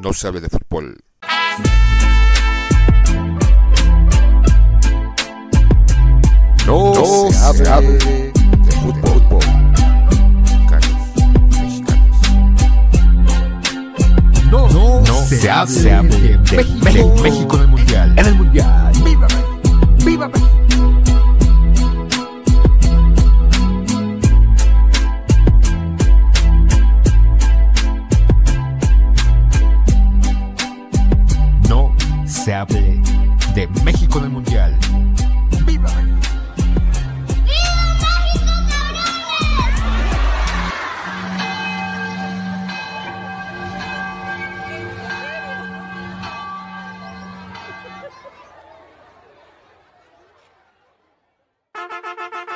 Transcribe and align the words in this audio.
no 0.00 0.12
se 0.12 0.26
hable 0.26 0.40
de 0.40 0.48
fútbol. 0.48 0.96
No, 6.66 6.94
se, 7.30 7.68
hable 7.68 7.98
de, 7.98 8.32
fútbol. 8.80 9.40
No, 14.50 14.68
no, 14.68 15.04
se, 15.26 15.50
hable, 15.50 15.72
de, 15.72 16.38
México, 16.82 17.14
México 17.22 17.56
en 17.56 17.62
el 17.62 17.68
Mundial. 17.68 18.18
En 18.18 18.26
el 18.26 18.34
Mundial. 18.34 18.92
¡Viva 19.04 19.26
¡Viva 20.04 20.28
México! 20.28 20.39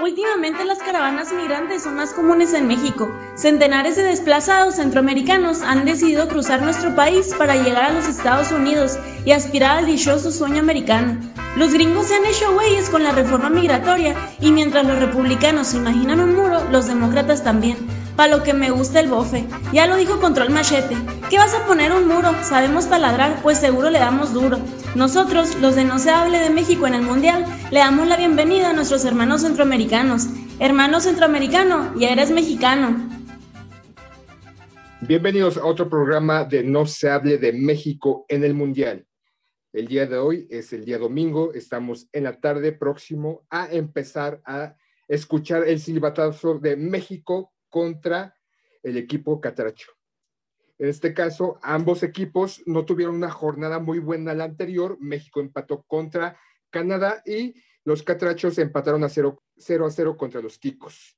Últimamente 0.05 0.67
las 0.67 0.81
caravanas 0.81 1.33
migrantes 1.33 1.85
son 1.85 1.95
más 1.95 2.13
comunes 2.13 2.53
en 2.53 2.67
México. 2.67 3.11
Centenares 3.37 3.97
de 3.97 4.03
desplazados 4.03 4.75
centroamericanos 4.75 5.63
han 5.63 5.87
decidido 5.87 6.29
cruzar 6.29 6.61
nuestro 6.61 6.95
país 6.95 7.35
para 7.39 7.57
llegar 7.57 7.85
a 7.85 7.95
los 7.95 8.07
Estados 8.07 8.53
Unidos 8.53 8.99
y 9.25 9.33
aspirar 9.33 9.79
al 9.79 9.87
dichoso 9.87 10.31
sueño 10.31 10.61
americano. 10.61 11.17
Los 11.57 11.73
gringos 11.73 12.09
se 12.09 12.17
han 12.17 12.27
hecho 12.27 12.53
güeyes 12.53 12.91
con 12.91 13.03
la 13.03 13.13
reforma 13.13 13.49
migratoria 13.49 14.15
y 14.41 14.53
mientras 14.53 14.85
los 14.85 14.99
republicanos 14.99 15.69
se 15.69 15.79
imaginan 15.79 16.21
un 16.21 16.37
muro, 16.37 16.63
los 16.71 16.87
demócratas 16.87 17.43
también. 17.43 17.79
Pa' 18.15 18.29
lo 18.29 18.43
que 18.43 18.53
me 18.53 18.71
gusta 18.71 19.01
el 19.01 19.09
bofe. 19.09 19.47
Ya 19.73 19.87
lo 19.87 19.97
dijo 19.97 20.21
Control 20.21 20.51
Machete. 20.51 20.99
¿Qué 21.31 21.39
vas 21.39 21.55
a 21.55 21.65
poner 21.65 21.93
un 21.93 22.07
muro? 22.09 22.35
Sabemos 22.43 22.91
taladrar, 22.91 23.41
pues 23.43 23.59
seguro 23.59 23.89
le 23.89 24.01
damos 24.01 24.35
duro. 24.35 24.59
Nosotros, 24.95 25.61
los 25.61 25.75
de 25.75 25.83
No 25.83 25.99
se 25.99 26.11
hable 26.11 26.39
de 26.39 26.51
México 26.51 26.87
en 26.87 26.95
el 26.95 27.03
Mundial, 27.03 27.45
le 27.73 27.81
damos 27.81 28.07
la 28.07 28.17
bienvenida 28.17 28.71
a 28.71 28.73
nuestros 28.73 29.05
hermanos 29.05 29.43
centroamericanos. 29.43 30.29
Hermano 30.61 31.01
centroamericano, 31.01 31.93
ya 31.99 32.11
eres 32.11 32.31
mexicano. 32.31 32.97
Bienvenidos 35.01 35.57
a 35.57 35.65
otro 35.65 35.91
programa 35.91 36.45
de 36.45 36.63
No 36.63 36.87
se 36.87 37.11
hable 37.11 37.39
de 37.39 37.53
México 37.53 38.25
en 38.29 38.45
el 38.45 38.55
Mundial. 38.55 39.05
El 39.73 39.89
día 39.89 40.07
de 40.07 40.17
hoy 40.17 40.47
es 40.49 40.73
el 40.73 40.85
día 40.85 40.99
domingo, 40.99 41.53
estamos 41.55 42.09
en 42.13 42.23
la 42.23 42.39
tarde 42.39 42.71
próximo 42.71 43.45
a 43.51 43.67
empezar 43.73 44.41
a 44.45 44.77
escuchar 45.09 45.67
el 45.67 45.81
silbatazo 45.81 46.61
de 46.61 46.77
México 46.77 47.53
contra 47.69 48.33
el 48.81 48.97
equipo 48.97 49.41
catracho. 49.41 49.94
En 50.79 50.89
este 50.89 51.15
caso, 51.15 51.59
ambos 51.63 52.03
equipos 52.03 52.63
no 52.67 52.85
tuvieron 52.85 53.15
una 53.15 53.31
jornada 53.31 53.79
muy 53.79 53.99
buena 54.01 54.35
la 54.35 54.45
anterior. 54.45 54.97
México 55.01 55.41
empató 55.41 55.85
contra 55.87 56.39
Canadá 56.71 57.23
y 57.25 57.55
los 57.85 58.03
catrachos 58.03 58.59
empataron 58.59 59.05
a 59.05 59.09
0, 59.09 59.43
a 59.87 59.91
0 59.91 60.17
contra 60.17 60.41
los 60.41 60.59
ticos. 60.59 61.17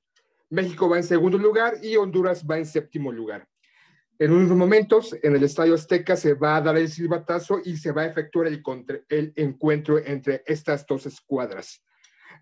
México 0.49 0.87
va 0.87 0.97
en 0.97 1.03
segundo 1.03 1.37
lugar 1.37 1.75
y 1.81 1.95
Honduras 1.95 2.45
va 2.45 2.57
en 2.57 2.65
séptimo 2.65 3.11
lugar. 3.11 3.47
En 4.19 4.31
unos 4.31 4.57
momentos, 4.57 5.15
en 5.21 5.35
el 5.35 5.43
Estadio 5.43 5.75
Azteca 5.75 6.15
se 6.15 6.33
va 6.33 6.55
a 6.55 6.61
dar 6.61 6.77
el 6.77 6.89
silbatazo 6.89 7.61
y 7.63 7.77
se 7.77 7.91
va 7.91 8.03
a 8.03 8.07
efectuar 8.07 8.47
el 8.47 9.33
encuentro 9.35 9.99
entre 9.99 10.43
estas 10.45 10.85
dos 10.87 11.05
escuadras. 11.05 11.83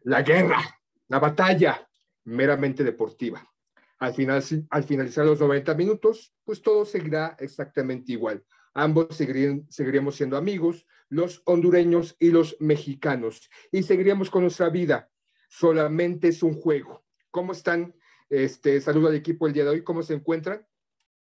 La 0.04 0.22
guerra, 0.22 0.60
la 1.08 1.20
batalla, 1.20 1.88
meramente 2.24 2.84
deportiva. 2.84 3.46
Al, 4.00 4.14
final, 4.14 4.44
al 4.70 4.84
finalizar 4.84 5.26
los 5.26 5.40
90 5.40 5.74
minutos, 5.76 6.34
pues 6.44 6.62
todo 6.62 6.86
seguirá 6.86 7.36
exactamente 7.40 8.12
igual. 8.12 8.44
Ambos 8.74 9.16
seguirían, 9.16 9.66
seguiríamos 9.70 10.16
siendo 10.16 10.36
amigos, 10.36 10.86
los 11.10 11.42
hondureños 11.46 12.16
y 12.20 12.32
los 12.32 12.58
mexicanos, 12.60 13.50
y 13.72 13.84
seguiríamos 13.84 14.30
con 14.30 14.42
nuestra 14.42 14.70
vida. 14.70 15.10
Solamente 15.48 16.28
es 16.28 16.44
un 16.44 16.56
juego. 16.56 17.06
¿Cómo 17.32 17.54
están? 17.54 17.96
Este, 18.30 18.82
saludo 18.82 19.08
al 19.08 19.16
equipo 19.16 19.48
el 19.48 19.54
día 19.54 19.64
de 19.64 19.70
hoy. 19.70 19.84
¿Cómo 19.84 20.04
se 20.04 20.16
encuentran? 20.16 20.66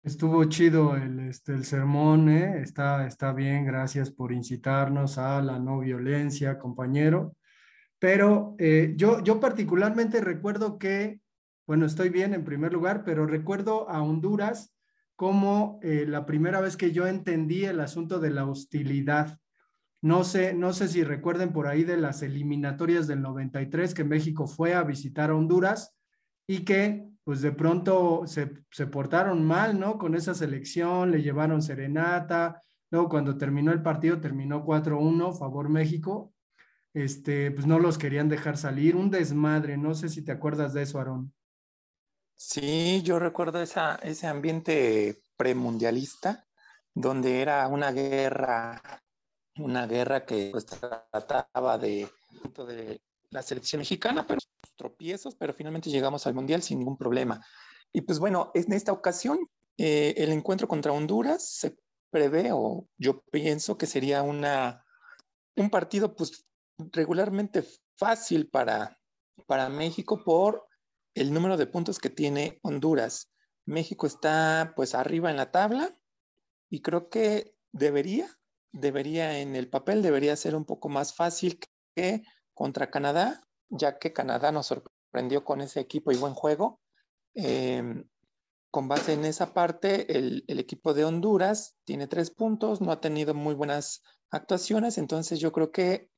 Estuvo 0.03 0.43
chido 0.45 0.95
el, 0.95 1.19
este, 1.19 1.53
el 1.53 1.63
sermón, 1.63 2.27
¿eh? 2.29 2.61
está, 2.61 3.05
está 3.05 3.33
bien, 3.33 3.65
gracias 3.65 4.09
por 4.09 4.31
incitarnos 4.31 5.19
a 5.19 5.41
la 5.43 5.59
no 5.59 5.79
violencia, 5.79 6.57
compañero. 6.57 7.35
Pero 7.99 8.55
eh, 8.57 8.93
yo, 8.95 9.23
yo 9.23 9.39
particularmente 9.39 10.19
recuerdo 10.19 10.79
que 10.79 11.21
bueno, 11.71 11.85
estoy 11.85 12.09
bien 12.09 12.33
en 12.33 12.43
primer 12.43 12.73
lugar, 12.73 13.05
pero 13.05 13.25
recuerdo 13.25 13.89
a 13.89 14.03
Honduras 14.03 14.75
como 15.15 15.79
eh, 15.81 16.03
la 16.05 16.25
primera 16.25 16.59
vez 16.59 16.75
que 16.75 16.91
yo 16.91 17.07
entendí 17.07 17.63
el 17.63 17.79
asunto 17.79 18.19
de 18.19 18.29
la 18.29 18.45
hostilidad. 18.45 19.39
No 20.01 20.25
sé, 20.25 20.53
no 20.53 20.73
sé 20.73 20.89
si 20.89 21.05
recuerden 21.05 21.53
por 21.53 21.67
ahí 21.67 21.85
de 21.85 21.95
las 21.95 22.23
eliminatorias 22.23 23.07
del 23.07 23.21
93 23.21 23.93
que 23.93 24.03
México 24.03 24.47
fue 24.47 24.73
a 24.73 24.83
visitar 24.83 25.29
a 25.29 25.35
Honduras 25.35 25.95
y 26.45 26.65
que 26.65 27.07
pues 27.23 27.41
de 27.41 27.53
pronto 27.53 28.23
se, 28.25 28.51
se 28.69 28.87
portaron 28.87 29.45
mal, 29.45 29.79
¿no? 29.79 29.97
Con 29.97 30.13
esa 30.15 30.33
selección, 30.33 31.09
le 31.09 31.21
llevaron 31.21 31.61
serenata, 31.61 32.61
luego 32.89 33.07
cuando 33.07 33.37
terminó 33.37 33.71
el 33.71 33.81
partido 33.81 34.19
terminó 34.19 34.65
4-1, 34.65 35.39
favor 35.39 35.69
México, 35.69 36.33
este, 36.93 37.49
pues 37.51 37.65
no 37.65 37.79
los 37.79 37.97
querían 37.97 38.27
dejar 38.27 38.57
salir, 38.57 38.97
un 38.97 39.09
desmadre, 39.09 39.77
no 39.77 39.93
sé 39.93 40.09
si 40.09 40.21
te 40.21 40.33
acuerdas 40.33 40.73
de 40.73 40.81
eso, 40.81 40.97
Aarón. 40.97 41.31
Sí, 42.43 43.03
yo 43.03 43.19
recuerdo 43.19 43.61
esa, 43.61 43.95
ese 44.01 44.25
ambiente 44.25 45.21
premundialista 45.37 46.47
donde 46.93 47.39
era 47.39 47.67
una 47.67 47.91
guerra, 47.91 48.81
una 49.57 49.85
guerra 49.85 50.25
que 50.25 50.49
pues, 50.51 50.65
trataba 50.65 51.77
de, 51.77 52.09
la 53.29 53.43
selección 53.43 53.79
mexicana, 53.81 54.25
pero 54.25 54.41
tropiezos, 54.75 55.35
pero 55.35 55.53
finalmente 55.53 55.91
llegamos 55.91 56.25
al 56.25 56.33
mundial 56.33 56.63
sin 56.63 56.79
ningún 56.79 56.97
problema. 56.97 57.45
Y 57.93 58.01
pues 58.01 58.17
bueno, 58.17 58.51
en 58.55 58.73
esta 58.73 58.91
ocasión 58.91 59.47
eh, 59.77 60.15
el 60.17 60.31
encuentro 60.31 60.67
contra 60.67 60.93
Honduras 60.93 61.47
se 61.47 61.77
prevé 62.09 62.49
o 62.51 62.87
yo 62.97 63.21
pienso 63.31 63.77
que 63.77 63.85
sería 63.85 64.23
una, 64.23 64.83
un 65.55 65.69
partido 65.69 66.15
pues 66.15 66.43
regularmente 66.91 67.63
fácil 67.95 68.49
para, 68.49 68.97
para 69.45 69.69
México 69.69 70.23
por 70.23 70.70
el 71.13 71.33
número 71.33 71.57
de 71.57 71.67
puntos 71.67 71.99
que 71.99 72.09
tiene 72.09 72.59
Honduras. 72.63 73.31
México 73.65 74.07
está 74.07 74.73
pues 74.75 74.95
arriba 74.95 75.29
en 75.29 75.37
la 75.37 75.51
tabla 75.51 75.97
y 76.69 76.81
creo 76.81 77.09
que 77.09 77.55
debería, 77.71 78.27
debería 78.71 79.39
en 79.39 79.55
el 79.55 79.69
papel, 79.69 80.01
debería 80.01 80.35
ser 80.35 80.55
un 80.55 80.65
poco 80.65 80.89
más 80.89 81.13
fácil 81.13 81.59
que 81.95 82.23
contra 82.53 82.89
Canadá, 82.89 83.43
ya 83.69 83.99
que 83.99 84.13
Canadá 84.13 84.51
nos 84.51 84.67
sorprendió 84.67 85.43
con 85.43 85.61
ese 85.61 85.79
equipo 85.79 86.11
y 86.11 86.17
buen 86.17 86.33
juego. 86.33 86.79
Em, 87.33 88.05
con 88.71 88.87
base 88.87 89.13
en 89.13 89.25
esa 89.25 89.53
parte, 89.53 90.17
el, 90.17 90.45
equipo 90.47 90.93
de 90.93 91.03
Honduras 91.03 91.75
tiene 91.83 92.07
tres 92.07 92.31
puntos, 92.31 92.79
no 92.79 92.91
ha 92.91 93.01
tenido 93.01 93.33
muy 93.33 93.53
buenas 93.53 94.01
actuaciones, 94.29 94.97
entonces 94.97 95.39
yo 95.39 95.51
creo 95.51 95.71
que 95.71 96.09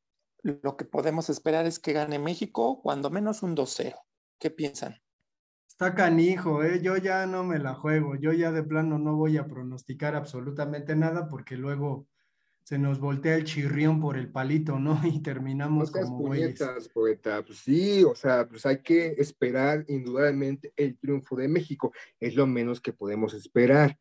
lo 0.43 0.77
que 0.77 0.85
podemos 0.85 1.29
esperar 1.29 1.65
es 1.65 1.79
que 1.79 1.93
gane 1.93 2.19
México 2.19 2.81
cuando 2.83 3.09
menos 3.09 3.41
un 3.41 3.55
2-0. 3.55 3.95
¿Qué 4.43 4.49
piensan? 4.51 5.01
Está 5.69 5.95
canijo, 5.95 6.65
¿eh? 6.65 6.81
yo 6.81 6.97
ya 6.97 7.25
no 7.25 7.45
me 7.45 7.59
la 7.59 7.75
juego, 7.75 8.17
yo 8.17 8.33
ya 8.33 8.51
de 8.51 8.61
plano 8.61 8.99
no 8.99 9.15
voy 9.15 9.37
a 9.37 9.47
pronosticar 9.47 10.15
absolutamente 10.15 10.97
nada 10.97 11.29
porque 11.29 11.55
luego 11.55 12.09
se 12.61 12.77
nos 12.77 12.99
voltea 12.99 13.35
el 13.35 13.45
chirrión 13.45 14.01
por 14.01 14.17
el 14.17 14.29
palito, 14.29 14.79
¿no? 14.79 14.99
Y 15.05 15.21
terminamos 15.21 15.91
como 15.91 16.17
puñetas, 16.17 16.89
poeta. 16.89 17.41
Pues 17.41 17.59
sí, 17.59 18.03
o 18.03 18.13
sea, 18.15 18.45
pues 18.45 18.65
hay 18.65 18.81
que 18.81 19.15
esperar 19.17 19.85
indudablemente 19.87 20.73
el 20.75 20.97
triunfo 20.97 21.37
de 21.37 21.47
México. 21.47 21.93
Es 22.19 22.35
lo 22.35 22.45
menos 22.45 22.81
que 22.81 22.91
podemos 22.91 23.33
esperar. 23.33 23.97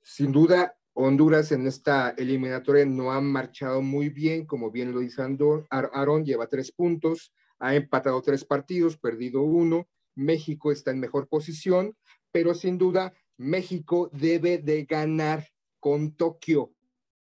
Sin 0.00 0.32
duda, 0.32 0.74
Honduras 0.94 1.52
en 1.52 1.66
esta 1.66 2.14
eliminatoria 2.16 2.86
no 2.86 3.12
ha 3.12 3.20
marchado 3.20 3.82
muy 3.82 4.08
bien, 4.08 4.46
como 4.46 4.70
bien 4.70 4.92
lo 4.92 5.00
dice 5.00 5.20
Andor. 5.20 5.66
Aaron 5.68 6.24
lleva 6.24 6.46
tres 6.46 6.72
puntos, 6.72 7.34
ha 7.62 7.76
empatado 7.76 8.20
tres 8.22 8.44
partidos, 8.44 8.98
perdido 8.98 9.42
uno. 9.42 9.88
México 10.16 10.72
está 10.72 10.90
en 10.90 10.98
mejor 10.98 11.28
posición, 11.28 11.96
pero 12.32 12.54
sin 12.54 12.76
duda 12.76 13.14
México 13.38 14.10
debe 14.12 14.58
de 14.58 14.84
ganar 14.84 15.46
con 15.78 16.16
Tokio. 16.16 16.72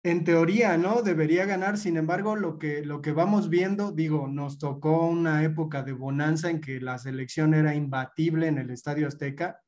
En 0.02 0.24
teoría, 0.24 0.76
¿no? 0.76 1.02
Debería 1.02 1.46
ganar. 1.46 1.78
Sin 1.78 1.96
embargo, 1.96 2.36
lo 2.36 2.58
que, 2.58 2.84
lo 2.84 3.00
que 3.00 3.12
vamos 3.12 3.48
viendo, 3.48 3.90
digo, 3.90 4.28
nos 4.28 4.58
tocó 4.58 5.06
una 5.06 5.42
época 5.44 5.82
de 5.82 5.92
bonanza 5.92 6.50
en 6.50 6.60
que 6.60 6.78
la 6.78 6.98
selección 6.98 7.54
era 7.54 7.74
imbatible 7.74 8.48
en 8.48 8.58
el 8.58 8.70
Estadio 8.70 9.08
Azteca 9.08 9.60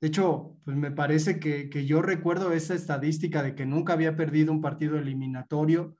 De 0.00 0.08
hecho, 0.08 0.58
pues 0.64 0.76
me 0.76 0.90
parece 0.90 1.40
que, 1.40 1.86
yo 1.86 2.02
recuerdo 2.02 2.52
esa 2.52 2.74
estadística 2.74 3.42
de 3.42 3.54
que 3.54 3.64
nunca 3.64 3.94
había 3.94 4.14
perdido 4.14 4.52
un 4.52 4.60
partido 4.60 4.98
eliminatorio 4.98 5.96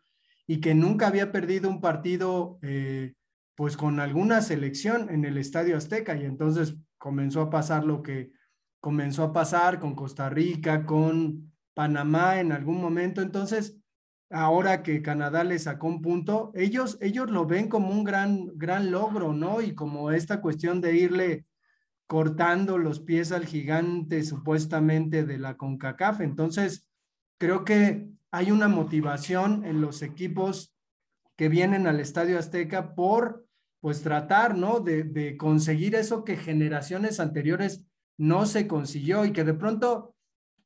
y 0.47 0.61
que 0.61 0.75
nunca 0.75 1.06
había 1.09 1.32
perdido 1.32 1.70
un 1.70 1.81
partido 1.81 2.59
eh, 2.62 3.14
pues 3.54 3.76
con 3.76 4.00
alguna 4.00 4.40
selección 4.40 5.10
en 5.10 5.25
el 5.25 5.38
Estadio 5.38 5.76
Azteca 5.76 6.16
y 6.16 6.25
entonces 6.25 6.76
comenzó 6.99 7.43
a 7.43 7.50
pasar 7.50 7.84
lo 7.84 8.02
que 8.02 8.32
comenzó 8.81 9.22
a 9.22 9.32
pasar 9.32 9.78
con 9.78 9.94
Costa 9.94 10.28
Rica, 10.28 10.84
con 10.84 11.52
Panamá 11.75 12.40
en 12.40 12.50
algún 12.50 12.81
momento. 12.81 13.22
Entonces, 13.22 13.78
ahora 14.28 14.82
que 14.82 15.02
Canadá 15.02 15.44
le 15.44 15.58
sacó 15.58 15.87
un 15.87 16.02
punto, 16.02 16.50
ellos, 16.54 16.99
ellos 17.00 17.31
lo 17.31 17.46
ven 17.46 17.69
como 17.69 17.90
un 17.90 18.02
gran, 18.02 18.50
gran 18.56 18.90
logro, 18.90 19.34
¿no? 19.34 19.60
Y 19.60 19.75
como 19.75 20.10
esta 20.10 20.40
cuestión 20.40 20.81
de 20.81 20.96
irle 20.96 21.46
cortando 22.06 22.76
los 22.76 23.00
pies 23.00 23.31
al 23.31 23.46
gigante 23.46 24.25
supuestamente 24.25 25.25
de 25.25 25.38
la 25.38 25.56
CONCACAF. 25.56 26.20
Entonces, 26.20 26.88
creo 27.38 27.64
que 27.64 28.08
hay 28.31 28.50
una 28.50 28.69
motivación 28.69 29.64
en 29.64 29.81
los 29.81 30.02
equipos 30.02 30.72
que 31.37 31.49
vienen 31.49 31.87
al 31.87 32.00
Estadio 32.00 32.38
Azteca 32.38 32.94
por, 32.94 33.46
pues, 33.81 34.02
tratar, 34.02 34.56
¿no? 34.56 34.81
De, 34.81 35.37
conseguir 35.37 35.94
eso 35.94 36.25
que 36.25 36.37
generaciones 36.37 37.20
anteriores 37.20 37.84
no 38.19 38.46
se 38.46 38.67
consiguió 38.67 39.25
y 39.25 39.32
que 39.32 39.44
de 39.44 39.55
pronto, 39.55 40.14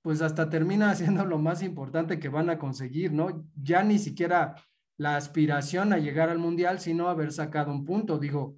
pues, 0.03 0.23
hasta 0.23 0.49
termina 0.51 0.95
siendo 0.97 1.25
lo 1.25 1.39
más 1.39 1.63
importante 1.63 2.19
que 2.19 2.29
van 2.29 2.51
a 2.51 2.59
conseguir, 2.59 3.13
¿no? 3.13 3.47
Ya 3.55 3.83
ni 3.83 3.99
siquiera 3.99 4.57
la 4.99 5.17
aspiración 5.17 5.93
a 5.93 5.99
llegar 5.99 6.31
al 6.31 6.39
Mundial, 6.39 6.81
sino 6.81 7.09
haber 7.09 7.33
sacado 7.33 7.71
un 7.71 7.85
punto. 7.85 8.19
Digo, 8.19 8.57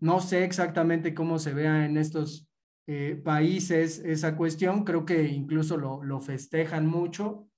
no 0.00 0.20
sé 0.20 0.44
exactamente 0.44 1.14
cómo 1.14 1.38
se 1.38 1.54
vea 1.54 1.84
en 1.84 1.96
estos 1.96 2.48
eh, 2.88 3.20
países 3.24 4.00
esa 4.00 4.36
cuestión, 4.36 4.82
creo 4.82 5.04
que 5.04 5.22
incluso 5.28 5.76
lo, 5.76 6.20
festejan 6.20 6.86
mucho. 6.86 7.48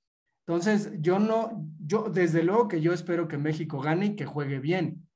Entonces, 0.46 0.92
yo 1.00 1.18
no, 1.18 1.66
yo 1.78 2.10
desde 2.10 2.42
luego 2.42 2.68
que 2.68 2.80
yo 2.80 2.92
espero 2.92 3.28
que 3.28 3.38
México 3.38 3.80
gane 3.80 4.06
y 4.06 4.16
que 4.16 4.26
juegue 4.26 4.58
bien. 4.58 5.08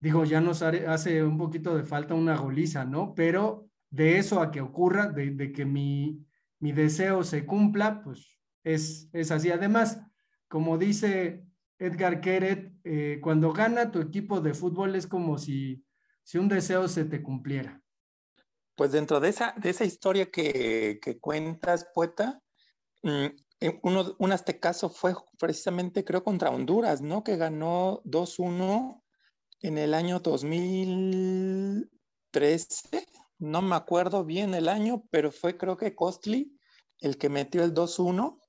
Digo, 0.00 0.24
ya 0.24 0.40
nos 0.40 0.62
hace 0.62 1.22
un 1.24 1.38
poquito 1.38 1.76
de 1.76 1.84
falta 1.84 2.14
una 2.14 2.36
goliza, 2.36 2.84
¿no? 2.84 3.14
Pero 3.14 3.68
de 3.90 4.18
eso 4.18 4.40
a 4.40 4.50
que 4.50 4.60
ocurra, 4.60 5.06
de, 5.06 5.52
que 5.52 5.64
mi, 5.64 6.26
mi 6.58 6.72
deseo 6.72 7.24
se 7.24 7.46
cumpla, 7.46 8.02
pues 8.02 8.38
es, 8.62 9.08
es 9.12 9.30
así. 9.30 9.50
Además, 9.50 10.00
como 10.48 10.76
dice 10.76 11.46
Edgar 11.78 12.20
Keret, 12.20 12.74
eh, 12.84 13.18
cuando 13.22 13.52
gana 13.52 13.90
tu 13.90 14.00
equipo 14.00 14.40
de 14.40 14.52
fútbol 14.52 14.94
es 14.96 15.06
como 15.06 15.38
si 15.38 15.84
si 16.24 16.38
un 16.38 16.48
deseo 16.48 16.88
se 16.88 17.04
te 17.04 17.22
cumpliera? 17.22 17.80
Pues 18.74 18.90
dentro 18.90 19.20
de 19.20 19.28
esa, 19.28 19.54
de 19.56 19.70
esa 19.70 19.84
historia 19.84 20.30
que, 20.30 20.98
cuentas, 21.20 21.86
poeta, 21.94 22.42
mm, 23.02 23.26
uno, 23.82 24.14
un 24.18 24.32
aztecaso 24.32 24.90
fue 24.90 25.14
precisamente, 25.38 26.04
creo, 26.04 26.24
contra 26.24 26.50
Honduras, 26.50 27.00
¿no? 27.00 27.22
Que 27.24 27.36
ganó 27.36 28.02
2-1 28.04 29.02
en 29.60 29.78
el 29.78 29.94
año 29.94 30.20
2013. 30.20 33.06
No 33.38 33.62
me 33.62 33.76
acuerdo 33.76 34.24
bien 34.24 34.54
el 34.54 34.68
año, 34.68 35.04
pero 35.10 35.32
fue 35.32 35.56
creo 35.56 35.76
que 35.76 35.94
Costly 35.94 36.58
el 37.00 37.18
que 37.18 37.28
metió 37.28 37.62
el 37.64 37.74
2-1. 37.74 38.40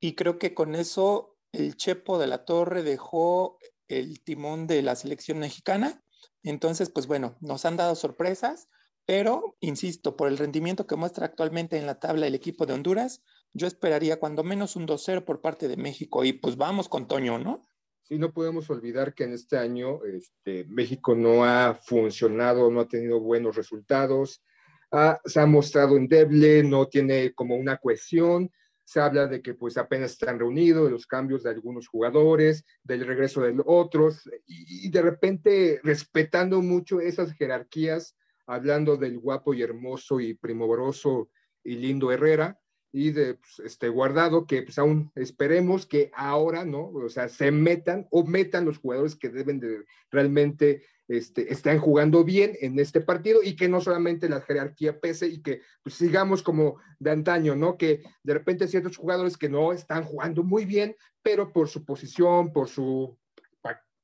Y 0.00 0.14
creo 0.14 0.38
que 0.38 0.54
con 0.54 0.74
eso 0.74 1.36
el 1.52 1.76
Chepo 1.76 2.18
de 2.18 2.26
la 2.26 2.44
Torre 2.44 2.82
dejó 2.82 3.58
el 3.88 4.22
timón 4.22 4.66
de 4.66 4.82
la 4.82 4.96
selección 4.96 5.38
mexicana 5.38 6.02
entonces, 6.42 6.90
pues 6.90 7.06
bueno, 7.06 7.36
nos 7.40 7.64
han 7.64 7.76
dado 7.76 7.94
sorpresas, 7.94 8.68
pero 9.04 9.56
insisto, 9.60 10.16
por 10.16 10.28
el 10.28 10.38
rendimiento 10.38 10.86
que 10.86 10.96
muestra 10.96 11.26
actualmente 11.26 11.78
en 11.78 11.86
la 11.86 11.98
tabla 11.98 12.26
el 12.26 12.34
equipo 12.34 12.66
de 12.66 12.74
Honduras, 12.74 13.22
yo 13.52 13.66
esperaría 13.66 14.18
cuando 14.18 14.44
menos 14.44 14.76
un 14.76 14.86
2-0 14.86 15.24
por 15.24 15.40
parte 15.40 15.68
de 15.68 15.76
México 15.76 16.24
y 16.24 16.32
pues 16.32 16.56
vamos 16.56 16.88
con 16.88 17.08
Toño, 17.08 17.38
¿no? 17.38 17.68
Sí, 18.02 18.18
no 18.18 18.32
podemos 18.32 18.70
olvidar 18.70 19.14
que 19.14 19.24
en 19.24 19.34
este 19.34 19.58
año 19.58 20.02
este, 20.04 20.64
México 20.64 21.14
no 21.14 21.44
ha 21.44 21.74
funcionado, 21.74 22.70
no 22.70 22.80
ha 22.80 22.88
tenido 22.88 23.20
buenos 23.20 23.54
resultados, 23.54 24.42
se 25.24 25.40
ha 25.40 25.46
mostrado 25.46 25.96
endeble, 25.96 26.62
no 26.62 26.86
tiene 26.88 27.34
como 27.34 27.56
una 27.56 27.76
cohesión, 27.76 28.50
se 28.88 29.00
habla 29.00 29.26
de 29.26 29.42
que 29.42 29.52
pues 29.52 29.76
apenas 29.76 30.12
están 30.12 30.38
reunidos, 30.38 30.86
de 30.86 30.90
los 30.90 31.06
cambios 31.06 31.42
de 31.42 31.50
algunos 31.50 31.88
jugadores, 31.88 32.64
del 32.82 33.06
regreso 33.06 33.42
de 33.42 33.54
otros, 33.66 34.22
y, 34.46 34.88
de 34.88 35.02
repente 35.02 35.78
respetando 35.84 36.62
mucho 36.62 36.98
esas 36.98 37.34
jerarquías, 37.34 38.16
hablando 38.46 38.96
del 38.96 39.18
guapo 39.18 39.52
y 39.52 39.60
hermoso 39.60 40.20
y 40.20 40.32
primoroso 40.32 41.28
y 41.62 41.74
lindo 41.74 42.10
Herrera, 42.10 42.58
y 42.92 43.10
de 43.10 43.34
pues, 43.34 43.60
este 43.64 43.88
guardado 43.88 44.46
que 44.46 44.62
pues 44.62 44.78
aún 44.78 45.10
esperemos 45.14 45.86
que 45.86 46.10
ahora, 46.14 46.64
¿no? 46.64 46.88
O 46.88 47.08
sea, 47.08 47.28
se 47.28 47.50
metan 47.50 48.06
o 48.10 48.24
metan 48.24 48.64
los 48.64 48.78
jugadores 48.78 49.16
que 49.16 49.28
deben 49.28 49.60
de 49.60 49.84
realmente 50.10 50.82
este, 51.08 51.52
están 51.52 51.78
jugando 51.78 52.22
bien 52.22 52.52
en 52.60 52.78
este 52.78 53.00
partido 53.00 53.42
y 53.42 53.56
que 53.56 53.68
no 53.68 53.80
solamente 53.80 54.28
la 54.28 54.42
jerarquía 54.42 55.00
pese 55.00 55.26
y 55.26 55.40
que 55.40 55.62
pues, 55.82 55.94
sigamos 55.94 56.42
como 56.42 56.76
de 56.98 57.10
antaño, 57.10 57.56
¿no? 57.56 57.76
Que 57.76 58.02
de 58.22 58.34
repente 58.34 58.68
ciertos 58.68 58.96
jugadores 58.96 59.36
que 59.36 59.48
no 59.48 59.72
están 59.72 60.04
jugando 60.04 60.42
muy 60.42 60.64
bien, 60.64 60.96
pero 61.22 61.52
por 61.52 61.68
su 61.68 61.84
posición, 61.84 62.52
por 62.52 62.68
su 62.68 63.16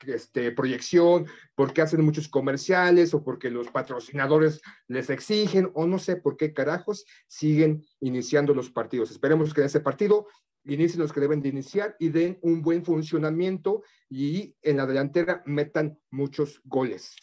este, 0.07 0.53
proyección, 0.53 1.27
porque 1.55 1.83
hacen 1.83 2.05
muchos 2.05 2.29
comerciales 2.29 3.15
o 3.15 3.23
porque 3.23 3.51
los 3.51 3.69
patrocinadores 3.71 4.61
les 4.89 5.11
exigen 5.11 5.71
o 5.75 5.87
no 5.87 5.99
sé 5.99 6.17
por 6.17 6.37
qué 6.37 6.53
carajos 6.53 7.05
siguen 7.27 7.85
iniciando 8.01 8.55
los 8.55 8.71
partidos. 8.71 9.11
Esperemos 9.11 9.53
que 9.55 9.61
en 9.61 9.67
ese 9.67 9.81
partido 9.81 10.27
inicien 10.65 11.01
los 11.01 11.13
que 11.13 11.21
deben 11.21 11.43
de 11.43 11.51
iniciar 11.51 11.97
y 11.99 12.09
den 12.09 12.39
un 12.43 12.63
buen 12.63 12.85
funcionamiento 12.85 13.83
y 14.09 14.57
en 14.63 14.79
la 14.79 14.87
delantera 14.87 15.43
metan 15.47 15.99
muchos 16.11 16.61
goles. 16.65 17.15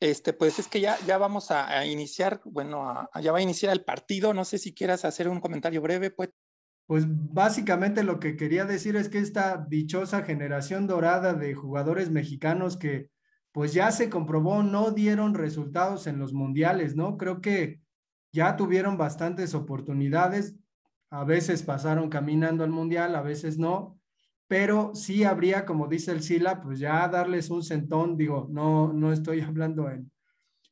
Este, 0.00 0.34
pues 0.34 0.58
es 0.58 0.68
que 0.68 0.80
ya, 0.80 0.98
ya 1.06 1.16
vamos 1.16 1.50
a, 1.50 1.86
iniciar, 1.86 2.42
bueno, 2.44 3.08
ya 3.20 3.32
va 3.32 3.38
a 3.38 3.42
iniciar 3.42 3.72
el 3.72 3.82
partido. 3.82 4.34
No 4.34 4.44
sé 4.44 4.58
si 4.58 4.74
quieras 4.74 5.04
hacer 5.04 5.28
un 5.28 5.40
comentario 5.40 5.80
breve, 5.80 6.10
pues. 6.10 6.30
Pues 6.86 7.04
básicamente 7.08 8.04
lo 8.04 8.20
que 8.20 8.36
quería 8.36 8.64
decir 8.64 8.94
es 8.96 9.08
que 9.08 9.18
esta 9.18 9.66
dichosa 9.68 10.22
generación 10.22 10.86
dorada 10.86 11.34
de 11.34 11.54
jugadores 11.54 12.10
mexicanos 12.10 12.76
que 12.76 13.10
pues 13.50 13.72
ya 13.72 13.90
se 13.90 14.10
comprobó 14.10 14.62
no 14.62 14.90
dieron 14.90 15.34
resultados 15.34 16.06
en 16.06 16.18
los 16.18 16.32
mundiales, 16.32 16.94
¿no? 16.94 17.16
Creo 17.16 17.40
que 17.40 17.80
ya 18.32 18.54
tuvieron 18.54 18.98
bastantes 18.98 19.54
oportunidades, 19.54 20.54
a 21.10 21.24
veces 21.24 21.62
pasaron 21.62 22.10
caminando 22.10 22.64
al 22.64 22.70
mundial, 22.70 23.16
a 23.16 23.22
veces 23.22 23.58
no, 23.58 23.98
pero 24.46 24.94
sí 24.94 25.24
habría, 25.24 25.64
como 25.64 25.88
dice 25.88 26.12
el 26.12 26.22
Sila, 26.22 26.60
pues 26.60 26.78
ya 26.78 27.08
darles 27.08 27.50
un 27.50 27.62
sentón, 27.62 28.16
digo, 28.16 28.46
no, 28.50 28.92
no 28.92 29.12
estoy 29.12 29.40
hablando 29.42 29.90
en, 29.90 30.12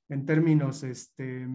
en 0.09 0.27
términos 0.27 0.83
este, 0.83 1.49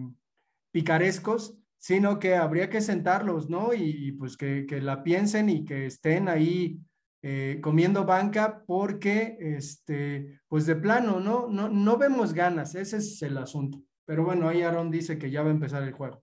picarescos, 0.70 1.56
sino 1.80 2.20
que 2.20 2.36
habría 2.36 2.70
que 2.70 2.80
sentarlos, 2.80 3.50
¿no? 3.50 3.74
Y, 3.74 4.12
pues 4.12 4.36
que, 4.36 4.66
que, 4.68 4.80
la 4.80 5.02
piensen 5.02 5.48
y 5.48 5.64
que 5.64 5.86
estén 5.86 6.28
ahí 6.28 6.78
eh, 7.22 7.58
comiendo 7.60 8.04
banca 8.04 8.62
porque, 8.64 9.36
este, 9.40 10.40
pues 10.46 10.66
de 10.66 10.76
plano, 10.76 11.18
¿no? 11.18 11.48
¿no? 11.48 11.68
No 11.68 11.96
vemos 11.96 12.34
ganas, 12.34 12.76
ese 12.76 12.98
es 12.98 13.20
el 13.22 13.36
asunto. 13.38 13.82
Pero 14.04 14.24
bueno, 14.24 14.48
ahí 14.48 14.62
Aaron 14.62 14.90
dice 14.90 15.18
que 15.18 15.30
ya 15.30 15.42
va 15.42 15.48
a 15.48 15.52
empezar 15.52 15.82
el 15.82 15.92
juego. 15.92 16.22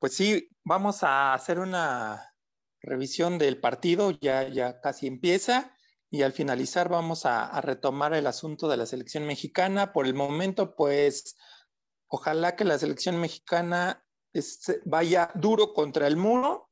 Pues 0.00 0.14
sí, 0.14 0.48
vamos 0.64 1.02
a 1.04 1.34
hacer 1.34 1.60
una 1.60 2.34
revisión 2.80 3.38
del 3.38 3.60
partido, 3.60 4.10
ya, 4.10 4.48
ya 4.48 4.80
casi 4.80 5.06
empieza 5.06 5.70
y 6.14 6.22
al 6.22 6.32
finalizar 6.32 6.88
vamos 6.88 7.26
a, 7.26 7.60
retomar 7.60 8.14
el 8.14 8.28
asunto 8.28 8.68
de 8.68 8.76
la 8.76 8.86
selección 8.86 9.26
mexicana. 9.26 9.92
Por 9.92 10.06
el 10.06 10.14
momento, 10.14 10.76
pues 10.76 11.34
ojalá 12.06 12.54
que 12.54 12.64
la 12.64 12.78
selección 12.78 13.20
mexicana 13.20 14.03
vaya 14.84 15.30
duro 15.34 15.72
contra 15.72 16.06
el 16.06 16.16
muro 16.16 16.70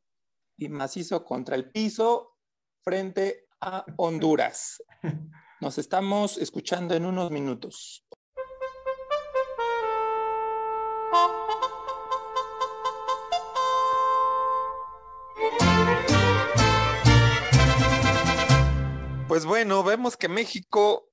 y 0.57 0.69
macizo 0.69 1.25
contra 1.25 1.57
el 1.57 1.71
piso 1.71 2.37
frente 2.83 3.47
a 3.61 3.85
Honduras. 3.97 4.83
Nos 5.61 5.78
estamos 5.78 6.38
escuchando 6.38 6.95
en 6.95 7.07
unos 7.07 7.31
minutos. 7.31 8.04
Pues 19.28 19.47
bueno, 19.47 19.83
vemos 19.83 20.16
que 20.16 20.28
México 20.28 21.09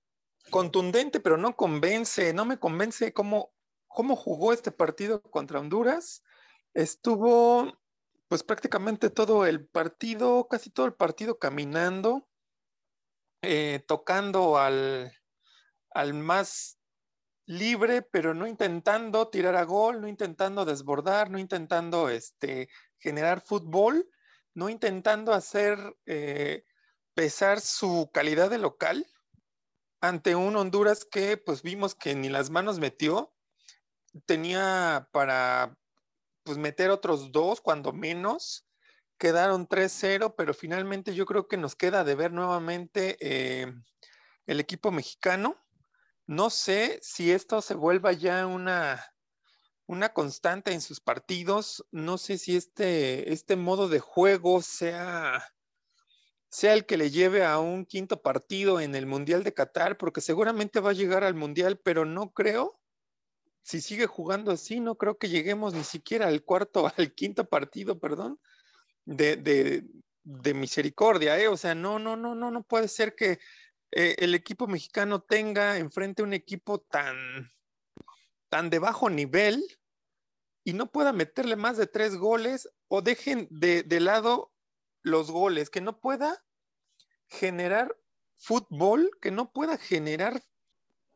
contundente, 0.50 1.20
pero 1.20 1.38
no 1.38 1.56
convence, 1.56 2.34
no 2.34 2.44
me 2.44 2.60
convence 2.60 3.14
cómo, 3.14 3.54
cómo 3.88 4.16
jugó 4.16 4.52
este 4.52 4.72
partido 4.72 5.22
contra 5.22 5.60
Honduras. 5.60 6.24
Estuvo 6.74 7.80
pues 8.28 8.44
prácticamente 8.44 9.10
todo 9.10 9.46
el 9.46 9.68
partido, 9.68 10.48
casi 10.48 10.70
todo 10.70 10.86
el 10.86 10.94
partido 10.94 11.40
caminando, 11.40 12.30
eh, 13.42 13.84
tocando 13.88 14.60
al, 14.60 15.12
al 15.90 16.14
más 16.14 16.80
libre, 17.48 18.04
pero 18.04 18.36
no 18.36 18.46
intentando 18.46 19.30
tirar 19.30 19.56
a 19.56 19.64
gol, 19.64 20.02
no 20.02 20.08
intentando 20.08 20.64
desbordar, 20.64 21.32
no 21.32 21.40
intentando 21.40 22.10
este, 22.10 22.70
generar 23.00 23.42
fútbol, 23.42 24.08
no 24.54 24.70
intentando 24.70 25.34
hacer 25.34 25.80
eh, 26.06 26.64
pesar 27.16 27.60
su 27.60 28.12
calidad 28.14 28.52
de 28.52 28.60
local 28.60 29.08
ante 30.02 30.36
un 30.36 30.56
Honduras 30.56 31.04
que 31.04 31.38
pues 31.38 31.64
vimos 31.64 31.96
que 31.96 32.14
ni 32.14 32.30
las 32.30 32.52
manos 32.52 32.78
metió, 32.78 33.34
tenía 34.28 35.10
para 35.12 35.79
pues 36.50 36.58
meter 36.58 36.90
otros 36.90 37.32
dos 37.32 37.62
cuando 37.62 37.94
menos, 37.94 38.66
quedaron 39.20 39.68
3-0, 39.68 40.34
pero 40.36 40.56
finalmente 40.56 41.14
yo 41.14 41.28
creo 41.28 41.48
que 41.48 41.58
nos 41.58 41.76
queda 41.76 42.04
de 42.04 42.16
ver 42.16 42.32
nuevamente 42.32 43.18
eh, 43.22 43.72
el 44.48 44.60
equipo 44.60 44.90
mexicano. 44.90 45.64
No 46.26 46.50
sé 46.50 46.98
si 47.04 47.32
esto 47.32 47.62
se 47.62 47.76
vuelva 47.76 48.14
ya 48.14 48.48
una, 48.48 49.06
una 49.86 50.12
constante 50.12 50.74
en 50.74 50.82
sus 50.82 51.00
partidos. 51.00 51.86
No 51.92 52.18
sé 52.18 52.40
si 52.40 52.56
este, 52.56 53.32
este 53.32 53.56
modo 53.56 53.88
de 53.88 54.00
juego 54.00 54.64
sea, 54.64 55.46
sea 56.50 56.74
el 56.74 56.88
que 56.88 56.98
le 56.98 57.12
lleve 57.12 57.46
a 57.46 57.60
un 57.60 57.86
quinto 57.86 58.24
partido 58.24 58.80
en 58.80 58.96
el 58.96 59.06
Mundial 59.06 59.44
de 59.44 59.54
Qatar, 59.54 60.00
porque 60.00 60.20
seguramente 60.20 60.80
va 60.80 60.90
a 60.90 60.94
llegar 60.94 61.24
al 61.24 61.36
Mundial, 61.36 61.78
pero 61.78 62.06
no 62.06 62.32
creo. 62.32 62.80
Si 63.70 63.82
sigue 63.82 64.08
jugando 64.08 64.52
así, 64.52 64.80
no 64.80 64.96
creo 64.96 65.20
que 65.20 65.30
lleguemos 65.30 65.76
ni 65.76 65.84
siquiera 65.84 66.26
al 66.26 66.44
cuarto, 66.44 66.92
al 66.98 67.14
quinto 67.14 67.48
partido, 67.48 68.00
perdón, 68.00 68.40
de, 69.06 69.36
de, 70.24 70.54
misericordia, 70.56 71.40
¿eh? 71.40 71.48
O 71.48 71.56
sea, 71.56 71.76
no, 71.76 72.00
no, 72.00 72.18
no, 72.18 72.34
no, 72.34 72.50
no 72.50 72.64
puede 72.64 72.88
ser 72.88 73.14
que 73.14 73.38
eh, 73.92 74.16
el 74.18 74.34
equipo 74.34 74.66
mexicano 74.66 75.22
tenga 75.22 75.78
enfrente 75.78 76.24
un 76.24 76.34
equipo 76.34 76.80
tan, 76.80 77.52
tan 78.50 78.72
de 78.72 78.80
bajo 78.80 79.08
nivel 79.08 79.64
y 80.64 80.74
no 80.74 80.92
pueda 80.92 81.14
meterle 81.14 81.56
más 81.56 81.78
de 81.78 81.86
tres 81.86 82.16
goles 82.16 82.68
o 82.88 83.04
dejen 83.04 83.48
de, 83.52 83.84
de 83.84 84.00
lado 84.00 84.52
los 85.04 85.30
goles, 85.30 85.70
que 85.70 85.82
no 85.82 86.00
pueda 86.00 86.44
generar 87.28 87.96
fútbol, 88.36 89.12
que 89.22 89.30
no 89.30 89.52
pueda 89.52 89.78
generar 89.78 90.42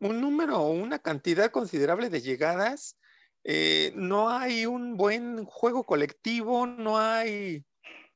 un 0.10 0.22
número 0.22 0.60
o 0.60 0.72
una 0.72 1.00
cantidad 1.00 1.52
considerable 1.52 2.10
de 2.10 2.22
llegadas. 2.22 2.98
Eh, 3.44 3.92
no 3.96 4.30
hay 4.30 4.66
un 4.66 4.96
buen 4.96 5.46
juego 5.46 5.84
colectivo, 5.84 6.66
no 6.66 6.98
hay 6.98 7.66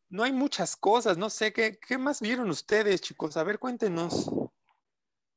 no 0.09 0.23
hay 0.23 0.31
muchas 0.31 0.75
cosas, 0.75 1.17
no 1.17 1.29
sé, 1.29 1.51
¿qué, 1.51 1.77
¿qué, 1.85 1.97
más 1.97 2.21
vieron 2.21 2.49
ustedes, 2.49 3.01
chicos? 3.01 3.35
A 3.37 3.43
ver, 3.43 3.59
cuéntenos. 3.59 4.31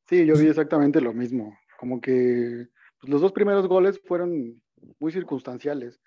Sí, 0.09 0.25
yo 0.26 0.37
vi 0.37 0.47
exactamente 0.47 1.00
lo 1.00 1.12
mismo, 1.12 1.59
como 1.78 2.00
que 2.00 2.69
pues, 3.00 3.11
los 3.11 3.21
dos 3.21 3.33
primeros 3.33 3.66
goles 3.66 4.00
fueron 4.04 4.62
muy 4.99 5.12
circunstanciales. 5.12 6.00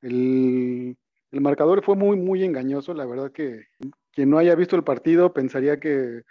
El, 0.00 0.96
el, 1.30 1.40
marcador 1.40 1.84
fue 1.84 1.96
muy, 1.96 2.16
muy 2.16 2.44
engañoso, 2.44 2.94
la 2.94 3.06
verdad 3.06 3.32
que 3.32 3.66
quien 4.12 4.30
no 4.30 4.38
haya 4.38 4.54
visto 4.54 4.76
el 4.76 4.84
partido 4.84 5.32
pensaría 5.32 5.80
que 5.80 6.22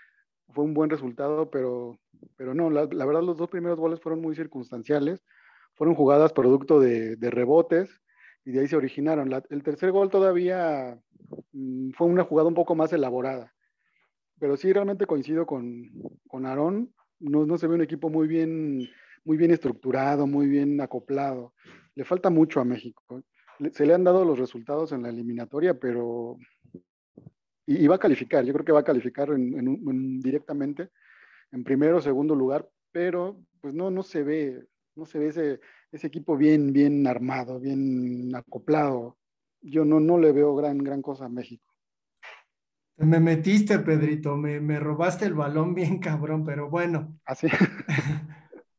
fue 0.53 0.63
un 0.63 0.73
buen 0.73 0.89
resultado, 0.89 1.49
pero, 1.49 1.99
pero 2.35 2.53
no, 2.53 2.69
la, 2.69 2.85
verdad 2.85 3.23
los 3.23 3.37
dos 3.37 3.49
primeros 3.49 3.79
goles 3.79 3.99
fueron 3.99 4.21
muy 4.21 4.35
circunstanciales, 4.35 5.23
fueron 5.73 5.95
jugadas 5.95 6.33
producto 6.33 6.79
de, 6.79 7.17
rebotes 7.21 8.01
y 8.45 8.51
de 8.51 8.61
ahí 8.61 8.67
se 8.67 8.77
originaron. 8.77 9.31
El 9.49 9.63
tercer 9.63 9.91
gol 9.91 10.09
todavía 10.09 10.99
Mm, 11.53 11.91
fue 11.91 12.07
una 12.07 12.23
jugada 12.23 12.47
un 12.47 12.55
poco 12.55 12.75
más 12.75 12.93
elaborada. 12.93 13.53
Pero 14.39 14.57
sí, 14.57 14.71
realmente 14.71 15.05
coincido 15.05 15.45
con, 15.45 15.89
con 16.27 16.45
Aarón. 16.45 16.93
No, 17.19 17.57
se 17.57 17.67
ve 17.67 17.75
un 17.75 17.81
equipo 17.81 18.09
muy 18.09 18.27
bien, 18.27 18.87
muy 19.23 19.37
bien 19.37 19.51
estructurado, 19.51 20.27
muy 20.27 20.47
bien 20.47 20.79
acoplado. 20.81 21.53
Le 21.95 22.03
falta 22.05 22.29
mucho 22.29 22.59
a 22.59 22.65
México. 22.65 23.23
Se 23.71 23.85
le 23.87 23.95
han 23.95 24.03
dado 24.03 24.23
los 24.23 24.37
resultados 24.37 24.91
en 24.91 25.03
la 25.03 25.09
eliminatoria, 25.09 25.73
pero. 25.79 26.37
Y, 27.65 27.87
va 27.87 27.95
a 27.95 27.99
calificar. 27.99 28.45
Yo 28.45 28.53
creo 28.53 28.65
que 28.65 28.71
va 28.71 28.81
a 28.81 28.85
calificar 28.85 29.29
en, 29.31 29.57
en, 29.57 30.19
directamente 30.19 30.91
en 31.51 31.63
primero 31.63 31.97
o 31.97 32.01
segundo 32.01 32.35
lugar, 32.35 32.69
pero 32.91 33.39
pues 33.61 33.73
no, 33.73 33.91
no 33.91 34.03
se 34.03 34.23
ve, 34.23 34.67
no 34.95 35.05
se 35.05 35.19
ve 35.19 35.27
ese, 35.27 35.59
ese 35.91 36.07
equipo 36.07 36.37
bien, 36.37 36.73
bien 36.73 37.05
armado, 37.07 37.59
bien 37.59 38.35
acoplado 38.35 39.17
yo 39.61 39.85
no, 39.85 39.99
no 39.99 40.17
le 40.17 40.31
veo 40.31 40.55
gran, 40.55 40.77
gran 40.79 41.01
cosa 41.01 41.25
a 41.25 41.29
México. 41.29 41.63
Me 42.97 43.19
metiste, 43.19 43.79
Pedrito, 43.79 44.35
me, 44.35 44.59
me 44.59 44.79
robaste 44.79 45.25
el 45.25 45.35
balón 45.35 45.75
bien 45.75 45.99
cabrón, 45.99 46.43
pero 46.43 46.69
bueno. 46.69 47.19
Así. 47.25 47.47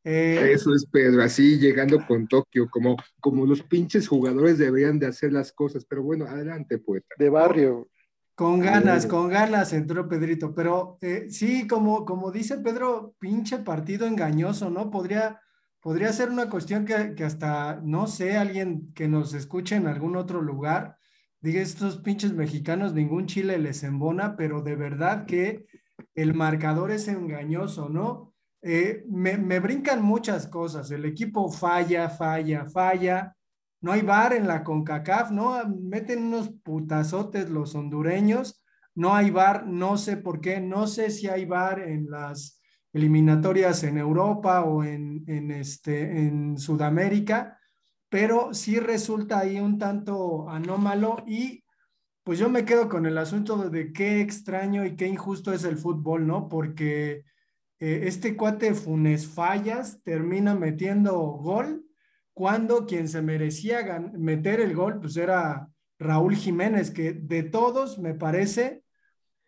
eh, 0.05 0.51
Eso 0.53 0.75
es 0.75 0.87
Pedro, 0.87 1.23
así 1.23 1.59
llegando 1.59 2.05
con 2.05 2.27
Tokio, 2.27 2.69
como, 2.69 2.97
como 3.21 3.47
los 3.47 3.63
pinches 3.63 4.09
jugadores 4.09 4.59
deberían 4.59 4.99
de 4.99 5.07
hacer 5.07 5.33
las 5.33 5.53
cosas, 5.53 5.85
pero 5.85 6.03
bueno, 6.03 6.27
adelante, 6.27 6.79
poeta. 6.79 7.15
De 7.17 7.31
barrio. 7.31 7.89
Con 8.39 8.61
ganas, 8.61 9.07
con 9.09 9.29
ganas 9.29 9.73
entró 9.73 10.09
Pedrito, 10.09 10.55
pero 10.55 10.97
eh, 11.01 11.27
sí, 11.29 11.67
como, 11.67 12.05
como 12.05 12.31
dice 12.31 12.59
Pedro, 12.59 13.17
pinche 13.19 13.59
partido 13.59 14.07
engañoso, 14.07 14.71
¿no? 14.71 14.93
Podría, 14.93 15.41
podría 15.81 16.13
ser 16.13 16.31
una 16.31 16.49
cuestión 16.49 16.85
que, 16.85 17.17
que, 17.17 17.25
hasta, 17.25 17.81
no 17.83 18.07
sé, 18.07 18.37
alguien 18.37 18.93
que 18.95 19.09
nos 19.09 19.35
escuche 19.35 19.75
en 19.75 19.89
algún 19.89 20.15
otro 20.15 20.41
lugar, 20.41 20.99
diga, 21.41 21.61
estos 21.61 21.99
pinches 21.99 22.33
mexicanos, 22.33 22.95
ningún 22.95 23.27
chile 23.27 23.59
les 23.59 23.83
embona, 23.83 24.37
pero 24.37 24.63
de 24.63 24.77
verdad 24.77 25.27
que 25.27 25.67
el 26.15 26.33
marcador 26.33 26.93
es 26.93 27.09
engañoso, 27.09 27.89
¿no? 27.89 28.35
Eh, 28.63 29.03
me, 29.09 29.37
me, 29.37 29.59
brincan 29.59 30.01
muchas 30.01 30.47
cosas, 30.47 30.93
el 30.93 31.07
equipo 31.07 31.51
falla, 31.51 32.09
falla, 32.09 32.67
falla, 32.67 33.37
no 33.81 33.93
hay 33.93 34.03
bar 34.03 34.33
en 34.33 34.47
la 34.47 34.65
CONCACAF, 34.65 35.31
¿no? 35.31 35.63
Meten 35.69 36.25
unos 36.25 36.51
putazotes 36.51 37.49
los 37.51 37.75
hondureños, 37.75 38.65
no 38.95 39.15
hay 39.15 39.31
bar, 39.31 39.67
no 39.67 39.97
sé 39.97 40.17
por 40.17 40.41
qué, 40.41 40.61
no 40.61 40.87
sé 40.87 41.11
si 41.11 41.29
hay 41.29 41.45
bar 41.45 41.81
en 41.81 42.11
las 42.11 42.61
eliminatorias 42.93 43.85
en 43.85 43.99
Europa 43.99 44.63
o 44.63 44.83
en, 44.83 45.23
en, 45.27 45.51
este, 45.51 46.27
en 46.27 46.59
Sudamérica, 46.59 47.59
pero 48.09 48.53
sí 48.55 48.81
resulta 48.81 49.39
ahí 49.39 49.61
un 49.61 49.79
tanto 49.79 50.49
anómalo 50.49 51.23
y 51.27 51.63
pues 52.25 52.39
yo 52.39 52.51
me 52.51 52.65
quedo 52.65 52.89
con 52.89 53.07
el 53.07 53.17
asunto 53.17 53.71
de 53.71 53.93
qué 53.93 54.21
extraño 54.21 54.85
y 54.85 54.97
qué 54.97 55.07
injusto 55.07 55.53
es 55.53 55.65
el 55.65 55.79
fútbol, 55.79 56.27
¿no? 56.27 56.49
Porque 56.49 57.25
eh, 57.81 58.01
este 58.05 58.37
cuate 58.37 58.75
Funes 58.75 59.27
Fallas 59.27 60.03
termina 60.03 60.55
metiendo 60.55 61.19
gol 61.19 61.88
cuando 62.39 62.87
quien 62.87 63.09
se 63.09 63.21
merecía 63.21 64.01
meter 64.17 64.61
el 64.61 64.73
gol 64.73 65.01
pues 65.01 65.17
era 65.17 65.69
Raúl 65.99 66.37
Jiménez, 66.37 66.93
que 66.93 67.13
de 67.13 67.43
todos 67.43 67.99
me 67.99 68.15
parece 68.15 68.85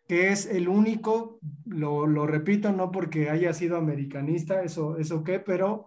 que 0.09 0.27
es 0.27 0.45
el 0.45 0.67
único, 0.67 1.39
lo, 1.63 2.05
lo, 2.05 2.27
repito, 2.27 2.73
no 2.73 2.91
porque 2.91 3.29
haya 3.29 3.53
sido 3.53 3.77
americanista, 3.77 4.61
eso, 4.61 4.97
eso 4.97 5.23
qué, 5.23 5.39
pero 5.39 5.85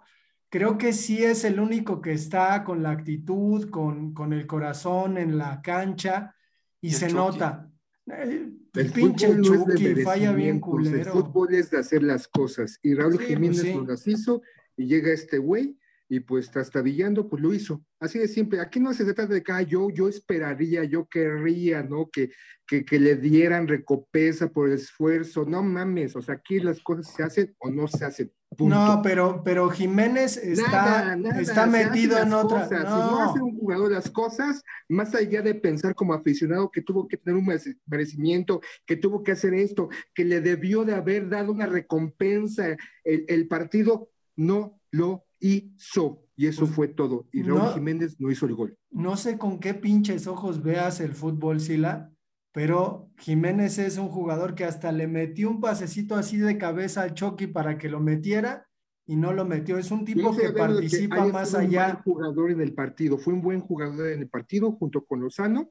creo 0.49 0.79
que 0.79 0.95
sí 0.95 1.23
es 1.23 1.45
el 1.45 1.61
único 1.61 2.01
que 2.01 2.15
está 2.15 2.65
con 2.65 2.83
la 2.83 2.93
actitud, 2.93 3.69
con, 3.69 4.15
con 4.15 4.33
el 4.33 4.47
corazón 4.47 5.19
en 5.19 5.37
la 5.37 5.61
cancha 5.61 6.35
y, 6.81 6.89
y 6.89 6.93
se 6.93 7.09
Chucky. 7.09 7.17
nota. 7.17 7.71
El, 8.07 8.61
el 8.73 8.93
pinche 8.93 9.29
Chucky 9.43 9.95
no 9.95 10.05
falla 10.05 10.33
bien 10.33 10.59
culero. 10.59 10.97
El 10.97 11.23
fútbol 11.23 11.55
es 11.55 11.71
de 11.71 11.81
hacer 11.81 12.03
las 12.03 12.27
cosas 12.29 12.79
y 12.83 12.95
Raúl 12.95 13.19
sí, 13.19 13.27
Jiménez 13.27 13.61
pues 13.61 13.73
sí. 13.73 13.75
lo 13.75 13.85
las 13.85 14.07
hizo 14.07 14.41
y 14.75 14.87
llega 14.87 15.13
este 15.13 15.37
güey 15.37 15.77
y 16.09 16.21
pues 16.21 16.51
trastabillando, 16.51 17.29
pues 17.29 17.43
lo 17.43 17.55
hizo. 17.55 17.83
Así 17.99 18.19
de 18.19 18.29
simple. 18.29 18.61
Aquí 18.61 18.79
no 18.79 18.93
se 18.93 19.05
trata 19.05 19.27
de 19.27 19.43
que 19.43 19.53
ah, 19.53 19.63
yo, 19.63 19.89
yo 19.91 20.09
esperaría, 20.09 20.85
yo 20.85 21.07
querría, 21.07 21.83
¿no? 21.83 22.11
Que, 22.11 22.31
que, 22.67 22.85
que, 22.85 22.99
le 22.99 23.17
dieran 23.17 23.67
recompensa 23.67 24.49
por 24.51 24.69
el 24.69 24.75
esfuerzo. 24.75 25.45
No 25.47 25.63
mames, 25.63 26.15
o 26.15 26.23
sea, 26.23 26.35
aquí 26.35 26.61
las 26.61 26.81
cosas 26.81 27.13
se 27.15 27.23
hacen 27.23 27.57
o 27.59 27.71
no 27.71 27.89
se 27.89 28.05
hacen. 28.05 28.33
Punto. 28.57 28.77
No, 28.77 29.01
pero, 29.03 29.43
pero 29.43 29.69
Jiménez 29.69 30.37
está, 30.37 30.71
nada, 30.71 31.17
nada, 31.17 31.41
está 31.41 31.67
metido 31.67 32.19
en 32.19 32.33
otra. 32.33 32.69
Cosas. 32.69 32.85
No. 32.85 32.91
Si 32.91 33.11
no 33.11 33.31
hace 33.31 33.43
un 33.43 33.59
jugador 33.59 33.91
las 33.91 34.11
cosas, 34.11 34.63
más 34.89 35.15
allá 35.15 35.43
de 35.43 35.55
pensar 35.55 35.95
como 35.95 36.15
aficionado 36.15 36.71
que 36.71 36.83
tuvo 36.83 37.09
que 37.09 37.17
tener 37.17 37.37
un 37.37 37.49
merecimiento, 37.87 38.61
que 38.87 38.97
tuvo 38.97 39.25
que 39.25 39.33
hacer 39.33 39.55
esto, 39.55 39.89
que 40.15 40.25
le 40.25 40.41
debió 40.41 40.85
de 40.85 40.95
haber 40.95 41.29
dado 41.29 41.51
una 41.51 41.67
recompensa, 41.67 42.77
el, 43.03 43.25
el 43.27 43.49
partido 43.49 44.11
no 44.37 44.79
lo 44.91 45.25
hizo. 45.45 46.23
Y 46.37 46.47
eso 46.47 46.63
pues, 46.63 46.75
fue 46.75 46.89
todo. 46.89 47.29
Y 47.33 47.43
Raúl 47.43 47.61
no, 47.61 47.75
Jiménez 47.75 48.17
no 48.19 48.31
hizo 48.31 48.47
el 48.47 48.55
gol. 48.55 48.77
No 48.91 49.17
sé 49.17 49.39
con 49.39 49.61
qué 49.61 49.75
pinches 49.75 50.27
ojos 50.27 50.63
veas 50.63 51.01
el 51.01 51.15
fútbol, 51.15 51.61
Sila, 51.61 52.11
pero 52.53 53.11
Jiménez 53.19 53.79
es 53.79 53.99
un 53.99 54.09
jugador 54.09 54.55
que 54.55 54.65
hasta 54.65 54.91
le 54.91 55.07
metió 55.07 55.51
un 55.51 55.61
pasecito 55.61 56.17
así 56.17 56.39
de 56.39 56.59
cabeza 56.59 57.03
al 57.03 57.15
Chucky 57.15 57.47
para 57.47 57.79
que 57.79 57.89
lo 57.89 58.01
metiera 58.01 58.67
y 59.07 59.17
no 59.17 59.33
lo 59.33 59.45
metió. 59.45 59.79
Es 59.79 59.91
un 59.91 60.05
tipo 60.05 60.37
que 60.37 60.51
participa 60.51 61.25
que 61.25 61.33
más 61.33 61.55
allá. 61.55 62.01
Fue 62.03 62.15
un 62.15 62.21
buen 62.21 62.25
jugador 62.25 62.51
en 62.51 62.61
el 62.61 62.75
partido, 62.75 63.19
fue 63.19 63.35
un 63.35 63.43
buen 63.43 63.61
jugador 63.61 64.09
en 64.09 64.21
el 64.21 64.29
partido 64.29 64.73
junto 64.73 65.05
con 65.05 65.21
Lozano, 65.21 65.71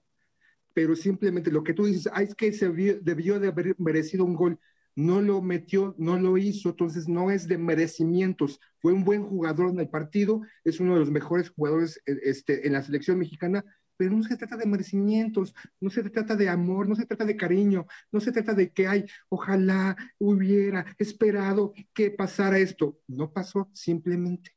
pero 0.74 0.96
simplemente 0.96 1.52
lo 1.52 1.64
que 1.64 1.74
tú 1.74 1.86
dices, 1.86 2.10
ah, 2.14 2.22
es 2.22 2.36
que 2.36 2.54
se 2.54 2.70
debió 2.70 3.40
de 3.40 3.48
haber 3.50 3.76
merecido 3.80 4.24
un 4.24 4.36
gol. 4.36 4.60
No 4.96 5.22
lo 5.22 5.42
metió, 5.42 5.96
no 5.98 6.20
lo 6.20 6.38
hizo, 6.38 6.70
entonces 6.70 7.08
no 7.08 7.32
es 7.32 7.48
de 7.48 7.58
merecimientos. 7.58 8.60
Fue 8.80 8.94
un 8.94 9.04
buen 9.04 9.24
jugador 9.24 9.70
en 9.72 9.80
el 9.80 9.90
partido, 9.90 10.42
es 10.64 10.80
uno 10.80 10.94
de 10.94 11.00
los 11.00 11.12
mejores 11.12 11.50
jugadores 11.50 12.02
eh, 12.06 12.18
este, 12.24 12.68
en 12.68 12.74
la 12.74 12.84
selección 12.84 13.18
mexicana, 13.18 13.64
pero 13.98 14.16
no 14.16 14.24
se 14.24 14.38
trata 14.38 14.58
de 14.58 14.66
merecimientos, 14.66 15.54
no 15.80 15.90
se 15.90 16.04
trata 16.10 16.36
de 16.36 16.50
amor, 16.50 16.88
no 16.90 16.96
se 16.96 17.06
trata 17.06 17.26
de 17.26 17.38
cariño, 17.38 17.86
no 18.12 18.20
se 18.20 18.32
trata 18.32 18.54
de 18.54 18.72
que 18.72 18.88
hay, 18.88 19.06
ojalá 19.30 19.96
hubiera 20.18 20.86
esperado 20.98 21.74
que 21.94 22.12
pasara 22.12 22.58
esto. 22.60 23.00
No 23.08 23.32
pasó 23.32 23.70
simplemente. 23.74 24.52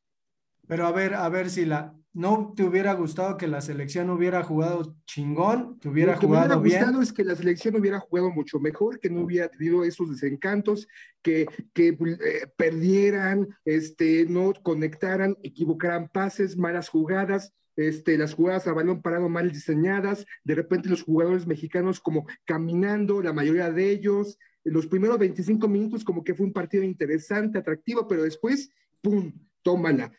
Pero 0.68 0.87
a 0.87 0.92
ver, 0.92 1.14
a 1.14 1.28
ver 1.28 1.50
si 1.50 1.64
la, 1.64 1.94
¿no 2.12 2.54
te 2.56 2.64
hubiera 2.64 2.94
gustado 2.94 3.37
que 3.37 3.46
la 3.46 3.61
selección 3.61 4.11
hubiera 4.11 4.42
jugado 4.42 4.96
chingón? 5.06 5.78
¿Te 5.78 5.88
hubiera 5.88 6.16
jugado 6.16 6.46
bien? 6.46 6.49
Lo 6.49 6.54
que 6.54 6.68
hubiera 6.68 6.85
gustado 6.87 7.02
es 7.02 7.12
que 7.12 7.25
la 7.25 7.37
selección 7.37 7.76
hubiera 7.76 8.00
jugado 8.00 8.30
mucho 8.30 8.58
mejor, 8.58 8.99
que 8.99 9.11
no 9.11 9.20
hubiera 9.20 9.49
tenido 9.49 9.85
esos 9.85 10.11
desencantos, 10.11 10.88
que, 11.23 11.46
que 11.73 11.88
eh, 11.88 12.46
perdieran, 12.56 13.49
este, 13.64 14.26
no 14.26 14.52
conectaran, 14.62 15.37
equivocaran 15.42 16.08
pases, 16.08 16.56
malas 16.56 16.88
jugadas. 16.88 17.52
Este, 17.76 18.16
las 18.16 18.32
jugadas 18.32 18.66
a 18.66 18.73
balón 18.73 19.02
parado 19.02 19.28
mal 19.28 19.52
diseñadas, 19.52 20.25
de 20.44 20.54
repente 20.54 20.88
los 20.88 21.02
jugadores 21.02 21.46
mexicanos 21.46 22.00
como 22.00 22.25
caminando, 22.46 23.20
la 23.20 23.35
mayoría 23.35 23.70
de 23.70 23.90
ellos, 23.90 24.38
los 24.64 24.87
primeros 24.87 25.18
25 25.18 25.68
minutos 25.68 26.02
como 26.02 26.25
que 26.25 26.35
fue 26.35 26.46
un 26.46 26.54
partido 26.54 26.82
interesante, 26.82 27.58
atractivo, 27.58 28.08
pero 28.08 28.23
después, 28.23 28.70
¡pum!, 29.02 29.30
tómala 29.62 30.11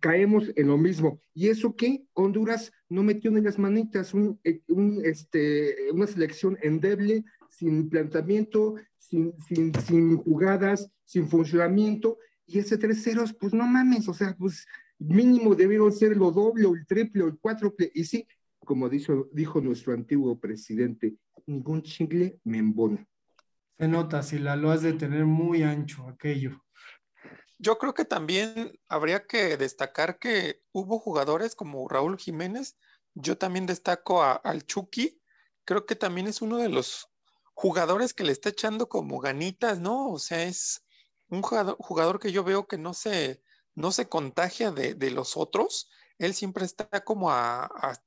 caemos 0.00 0.50
en 0.56 0.68
lo 0.68 0.78
mismo. 0.78 1.20
¿Y 1.32 1.48
eso 1.48 1.74
qué? 1.76 2.04
Honduras 2.14 2.72
no 2.88 3.02
metió 3.02 3.30
en 3.30 3.44
las 3.44 3.58
manitas 3.58 4.14
un, 4.14 4.40
eh, 4.44 4.60
este, 5.04 5.90
una 5.92 6.06
selección 6.06 6.58
endeble, 6.62 7.24
sin 7.48 7.88
planteamiento, 7.88 8.74
sin, 8.98 9.32
sin, 9.46 9.72
sin 9.74 10.16
jugadas, 10.16 10.90
sin 11.04 11.28
funcionamiento. 11.28 12.18
Y 12.46 12.58
ese 12.58 12.78
3-0, 12.78 13.36
pues 13.38 13.54
no 13.54 13.66
mames, 13.66 14.08
o 14.08 14.14
sea, 14.14 14.34
pues 14.36 14.66
mínimo 14.98 15.54
debieron 15.54 15.92
ser 15.92 16.16
lo 16.16 16.30
doble 16.30 16.68
el 16.68 16.86
triple 16.86 17.24
el 17.24 17.38
cuádruple. 17.38 17.90
Y 17.94 18.04
sí, 18.04 18.26
como 18.58 18.88
dijo, 18.88 19.28
dijo 19.32 19.60
nuestro 19.60 19.92
antiguo 19.92 20.38
presidente, 20.38 21.14
ningún 21.46 21.82
chingle 21.82 22.38
me 22.44 22.58
embona. 22.58 23.06
Se 23.78 23.88
nota, 23.88 24.22
si 24.22 24.38
la 24.38 24.56
lo 24.56 24.70
has 24.70 24.82
de 24.82 24.92
tener 24.92 25.24
muy 25.24 25.62
ancho 25.62 26.08
aquello. 26.08 26.63
Yo 27.58 27.78
creo 27.78 27.94
que 27.94 28.04
también 28.04 28.78
habría 28.88 29.26
que 29.26 29.56
destacar 29.56 30.18
que 30.18 30.62
hubo 30.72 30.98
jugadores 30.98 31.54
como 31.54 31.88
Raúl 31.88 32.18
Jiménez. 32.18 32.76
Yo 33.14 33.38
también 33.38 33.66
destaco 33.66 34.22
al 34.22 34.66
Chucky. 34.66 35.20
Creo 35.64 35.86
que 35.86 35.96
también 35.96 36.26
es 36.26 36.42
uno 36.42 36.58
de 36.58 36.68
los 36.68 37.08
jugadores 37.54 38.12
que 38.12 38.24
le 38.24 38.32
está 38.32 38.48
echando 38.50 38.88
como 38.88 39.20
ganitas, 39.20 39.78
¿no? 39.78 40.10
O 40.10 40.18
sea, 40.18 40.42
es 40.42 40.84
un 41.28 41.42
jugador, 41.42 42.20
que 42.20 42.32
yo 42.32 42.44
veo 42.44 42.66
que 42.66 42.78
no 42.78 42.92
se, 42.94 43.42
no 43.74 43.92
se 43.92 44.08
contagia 44.08 44.70
de, 44.72 45.10
los 45.10 45.36
otros. 45.36 45.88
Él 46.18 46.34
siempre 46.34 46.64
está 46.64 46.86
como 47.04 47.30
a, 47.30 47.64
a 47.64 48.02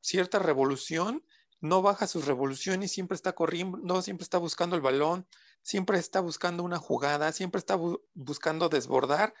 cierta 0.00 0.38
revolución, 0.38 1.24
no 1.60 1.82
baja 1.82 2.06
sus 2.06 2.26
revoluciones, 2.26 2.92
siempre 2.92 3.16
está 3.16 3.32
corriendo, 3.32 4.02
siempre 4.02 4.24
está 4.24 4.38
buscando 4.38 4.76
el 4.76 4.82
balón, 4.82 5.26
siempre 5.62 5.98
está 5.98 6.20
buscando 6.20 6.62
una 6.62 6.78
jugada, 6.78 7.32
siempre 7.32 7.58
está 7.58 7.76
buscando 8.14 8.68
desbordar. 8.68 9.34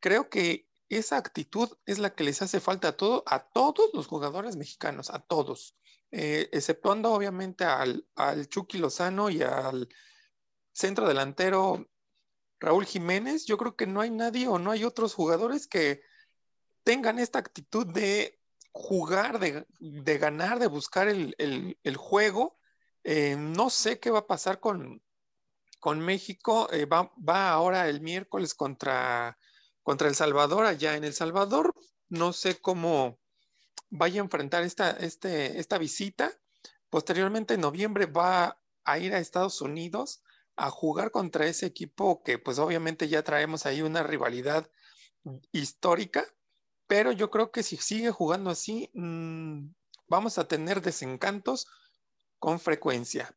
Creo 0.00 0.28
que 0.28 0.68
esa 0.88 1.16
actitud 1.16 1.70
es 1.84 1.98
la 1.98 2.14
que 2.14 2.24
les 2.24 2.42
hace 2.42 2.60
falta 2.60 2.88
a, 2.88 2.96
todo, 2.96 3.24
a 3.26 3.40
todos 3.48 3.90
los 3.92 4.06
jugadores 4.06 4.56
mexicanos, 4.56 5.10
a 5.10 5.18
todos, 5.18 5.76
eh, 6.12 6.48
exceptuando 6.52 7.12
obviamente 7.12 7.64
al, 7.64 8.06
al 8.14 8.48
Chucky 8.48 8.78
Lozano 8.78 9.30
y 9.30 9.42
al 9.42 9.88
centro 10.72 11.08
delantero 11.08 11.88
Raúl 12.60 12.86
Jiménez. 12.86 13.46
Yo 13.46 13.58
creo 13.58 13.76
que 13.76 13.86
no 13.86 14.00
hay 14.00 14.10
nadie 14.10 14.48
o 14.48 14.58
no 14.58 14.70
hay 14.70 14.84
otros 14.84 15.14
jugadores 15.14 15.66
que 15.66 16.02
tengan 16.84 17.18
esta 17.18 17.40
actitud 17.40 17.86
de 17.86 18.38
jugar, 18.70 19.40
de, 19.40 20.18
ganar, 20.18 20.58
de 20.58 20.68
buscar 20.68 21.08
el, 21.08 21.96
juego. 21.96 22.58
Eh, 23.02 23.36
no 23.36 23.70
sé 23.70 23.98
qué 23.98 24.10
va 24.10 24.20
a 24.20 24.26
pasar 24.26 24.60
con, 24.60 25.02
con 25.86 26.00
México. 26.00 26.68
Eh, 26.72 26.84
va, 26.84 27.52
ahora 27.52 27.88
el 27.88 28.00
miércoles 28.00 28.56
contra, 28.56 29.38
contra 29.84 30.08
El 30.08 30.16
Salvador, 30.16 30.66
allá 30.66 30.96
en 30.96 31.04
El 31.04 31.12
Salvador. 31.12 31.76
No 32.08 32.32
sé 32.32 32.60
cómo 32.60 33.20
vaya 33.88 34.20
a 34.20 34.24
enfrentar 34.24 34.64
esta, 34.64 34.90
este, 34.90 35.60
esta 35.60 35.78
visita. 35.78 36.32
Posteriormente, 36.90 37.54
en 37.54 37.60
noviembre, 37.60 38.06
va 38.06 38.60
a 38.82 38.98
ir 38.98 39.14
a 39.14 39.20
Estados 39.20 39.60
Unidos 39.60 40.24
a 40.56 40.70
jugar 40.70 41.12
contra 41.12 41.46
ese 41.46 41.66
equipo 41.66 42.24
que 42.24 42.40
pues 42.40 42.58
obviamente 42.58 43.06
ya 43.06 43.22
traemos 43.22 43.64
ahí 43.64 43.80
una 43.80 44.02
rivalidad 44.02 44.68
histórica, 45.52 46.24
pero 46.88 47.12
yo 47.12 47.30
creo 47.30 47.52
que 47.52 47.62
si 47.62 47.76
sigue 47.76 48.10
jugando 48.10 48.50
así, 48.50 48.90
mm, 48.92 49.68
vamos 50.08 50.36
a 50.38 50.48
tener 50.48 50.82
desencantos 50.82 51.68
con 52.40 52.58
frecuencia. 52.58 53.36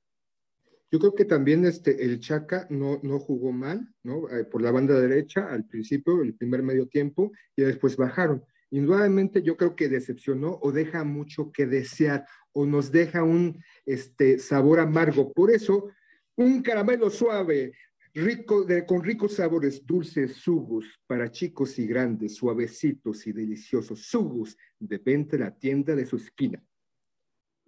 Yo 0.91 0.99
creo 0.99 1.13
que 1.13 1.25
también 1.25 1.65
este, 1.65 2.03
el 2.03 2.19
Chaca 2.19 2.65
no, 2.69 2.99
no 3.03 3.19
jugó 3.19 3.51
mal, 3.51 3.93
¿no? 4.03 4.27
Eh, 4.29 4.43
por 4.45 4.61
la 4.61 4.71
banda 4.71 4.99
derecha 4.99 5.47
al 5.47 5.65
principio, 5.65 6.21
el 6.21 6.33
primer 6.33 6.63
medio 6.63 6.87
tiempo, 6.87 7.31
y 7.55 7.61
después 7.61 7.95
bajaron. 7.95 8.43
Indudablemente 8.71 9.41
yo 9.41 9.57
creo 9.57 9.75
que 9.75 9.89
decepcionó 9.89 10.59
o 10.61 10.71
deja 10.71 11.03
mucho 11.03 11.51
que 11.51 11.65
desear 11.65 12.25
o 12.51 12.65
nos 12.65 12.91
deja 12.91 13.23
un 13.23 13.63
este, 13.85 14.39
sabor 14.39 14.79
amargo. 14.79 15.31
Por 15.33 15.51
eso, 15.51 15.89
un 16.35 16.61
caramelo 16.61 17.09
suave, 17.09 17.73
rico, 18.13 18.63
de, 18.63 18.85
con 18.85 19.03
ricos 19.03 19.35
sabores, 19.35 19.85
dulces 19.85 20.33
sugus 20.33 20.99
para 21.05 21.31
chicos 21.31 21.77
y 21.79 21.87
grandes, 21.87 22.35
suavecitos 22.35 23.25
y 23.27 23.31
deliciosos 23.31 24.05
sugus 24.05 24.57
de 24.79 24.97
venta 24.97 25.37
la 25.37 25.55
tienda 25.55 25.95
de 25.95 26.05
su 26.05 26.17
esquina. 26.17 26.63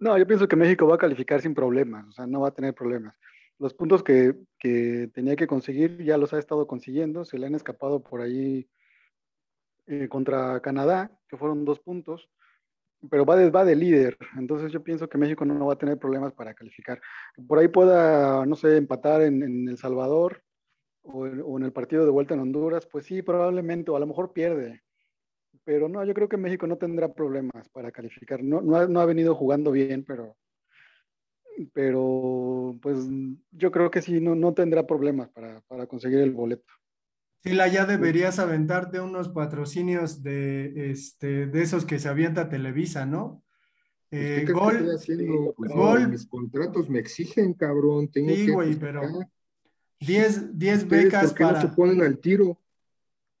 No, 0.02 0.18
yo 0.18 0.26
pienso 0.26 0.48
que 0.48 0.56
México 0.56 0.84
va 0.88 0.96
a 0.96 0.98
calificar 0.98 1.40
sin 1.40 1.54
problemas, 1.54 2.04
o 2.08 2.10
sea, 2.10 2.26
no 2.26 2.40
va 2.40 2.48
a 2.48 2.54
tener 2.54 2.74
problemas. 2.74 3.14
Los 3.60 3.72
puntos 3.72 4.02
que, 4.02 4.34
tenía 5.14 5.36
que 5.36 5.46
conseguir 5.46 6.02
ya 6.02 6.18
los 6.18 6.34
ha 6.34 6.40
estado 6.40 6.66
consiguiendo, 6.66 7.24
se 7.24 7.38
le 7.38 7.46
han 7.46 7.54
escapado 7.54 8.02
por 8.02 8.20
ahí 8.20 8.68
eh, 9.86 10.08
contra 10.08 10.58
Canadá, 10.58 11.16
que 11.28 11.36
fueron 11.36 11.64
dos 11.64 11.78
puntos, 11.78 12.28
pero 13.08 13.24
va 13.24 13.36
de, 13.36 13.52
de 13.52 13.76
líder, 13.76 14.18
entonces 14.36 14.72
yo 14.72 14.82
pienso 14.82 15.08
que 15.08 15.18
México 15.18 15.44
no, 15.44 15.66
va 15.66 15.74
a 15.74 15.78
tener 15.78 15.98
problemas 15.98 16.32
para 16.32 16.52
calificar. 16.52 17.00
Por 17.46 17.60
ahí 17.60 17.68
pueda, 17.68 18.44
no 18.44 18.56
sé, 18.56 18.78
empatar 18.78 19.22
en, 19.22 19.68
El 19.68 19.78
Salvador 19.78 20.42
o 21.04 21.26
en 21.28 21.62
el 21.62 21.72
partido 21.72 22.04
de 22.04 22.10
vuelta 22.10 22.34
en 22.34 22.40
Honduras, 22.40 22.88
pues 22.90 23.06
sí, 23.06 23.22
probablemente, 23.22 23.92
o 23.92 23.96
a 23.96 24.00
lo 24.00 24.08
mejor 24.08 24.32
pierde, 24.32 24.82
pero 25.64 25.88
no, 25.88 26.04
yo 26.04 26.14
creo 26.14 26.28
que 26.28 26.36
México 26.36 26.66
no 26.66 26.76
tendrá 26.76 27.12
problemas 27.12 27.68
para 27.70 27.92
calificar. 27.92 28.42
No, 28.42 28.60
no, 28.60 28.76
ha, 28.76 28.86
no 28.86 29.00
ha 29.00 29.06
venido 29.06 29.34
jugando 29.34 29.70
bien, 29.70 30.04
pero, 30.04 30.36
pero 31.72 32.78
pues 32.80 32.98
yo 33.50 33.70
creo 33.70 33.90
que 33.90 34.02
sí, 34.02 34.20
no, 34.20 34.34
no 34.34 34.54
tendrá 34.54 34.86
problemas 34.86 35.28
para, 35.30 35.60
para 35.62 35.86
conseguir 35.86 36.18
el 36.20 36.32
boleto. 36.32 36.72
Sí, 37.44 37.52
la 37.54 37.66
ya 37.66 37.86
deberías 37.86 38.38
aventarte 38.38 39.00
unos 39.00 39.28
patrocinios 39.28 40.22
de, 40.22 40.92
este, 40.92 41.46
de 41.46 41.62
esos 41.62 41.84
que 41.84 41.98
se 41.98 42.08
avienta 42.08 42.48
Televisa, 42.48 43.04
¿no? 43.04 43.42
Eh, 44.12 44.46
gol, 44.52 44.84
pues, 45.56 45.72
gol. 45.72 46.08
Mis 46.08 46.26
contratos 46.26 46.88
me 46.88 46.98
exigen, 46.98 47.54
cabrón. 47.54 48.08
Tengo 48.08 48.30
sí, 48.30 48.50
güey, 48.50 48.74
pero 48.76 49.02
10 49.98 50.88
becas 50.88 51.32
para. 51.32 51.52
No 51.52 51.60
se 51.62 51.68
ponen 51.74 52.02
al 52.02 52.18
tiro. 52.18 52.58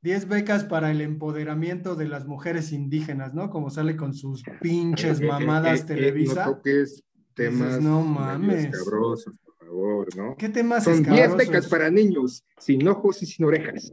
10 0.02 0.28
becas 0.28 0.64
para 0.64 0.90
el 0.90 1.00
empoderamiento 1.00 1.94
de 1.94 2.08
las 2.08 2.26
mujeres 2.26 2.72
indígenas, 2.72 3.34
¿no? 3.34 3.50
Como 3.50 3.70
sale 3.70 3.96
con 3.96 4.14
sus 4.14 4.42
pinches 4.60 5.20
eh, 5.20 5.24
eh, 5.24 5.28
mamadas 5.28 5.80
eh, 5.80 5.84
Televisa. 5.84 6.46
no 6.46 6.54
toques 6.54 7.04
temas 7.34 7.80
no 7.80 8.02
mames. 8.02 8.66
escabrosos, 8.66 9.38
por 9.38 9.56
favor, 9.56 10.16
¿no? 10.16 10.36
¿Qué 10.36 10.48
temas 10.48 10.84
Son 10.84 11.02
10 11.02 11.36
becas 11.36 11.68
para 11.68 11.88
niños, 11.88 12.44
sin 12.58 12.86
ojos 12.88 13.22
y 13.22 13.26
sin 13.26 13.46
orejas. 13.46 13.92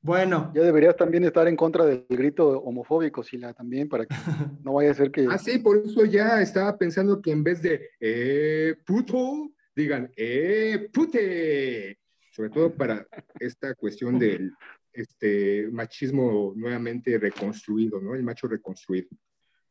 Bueno. 0.00 0.52
Ya 0.54 0.62
deberías 0.62 0.96
también 0.96 1.24
estar 1.24 1.48
en 1.48 1.56
contra 1.56 1.84
del 1.84 2.06
grito 2.08 2.60
homofóbico, 2.60 3.22
Sila, 3.22 3.52
también, 3.52 3.88
para 3.88 4.06
que 4.06 4.14
no 4.64 4.74
vaya 4.74 4.92
a 4.92 4.94
ser 4.94 5.10
que... 5.10 5.26
Ah, 5.28 5.38
sí, 5.38 5.58
por 5.58 5.78
eso 5.78 6.04
ya 6.04 6.40
estaba 6.40 6.78
pensando 6.78 7.20
que 7.20 7.32
en 7.32 7.42
vez 7.42 7.60
de, 7.60 7.90
eh, 8.00 8.76
puto, 8.86 9.50
digan, 9.74 10.10
eh, 10.16 10.88
pute. 10.92 11.98
Sobre 12.30 12.50
todo 12.50 12.72
para 12.72 13.04
esta 13.40 13.74
cuestión 13.74 14.16
del 14.16 14.52
este 14.92 15.68
machismo 15.70 16.52
nuevamente 16.56 17.18
reconstruido, 17.18 18.00
¿no? 18.00 18.14
El 18.14 18.22
macho 18.22 18.48
reconstruido. 18.48 19.08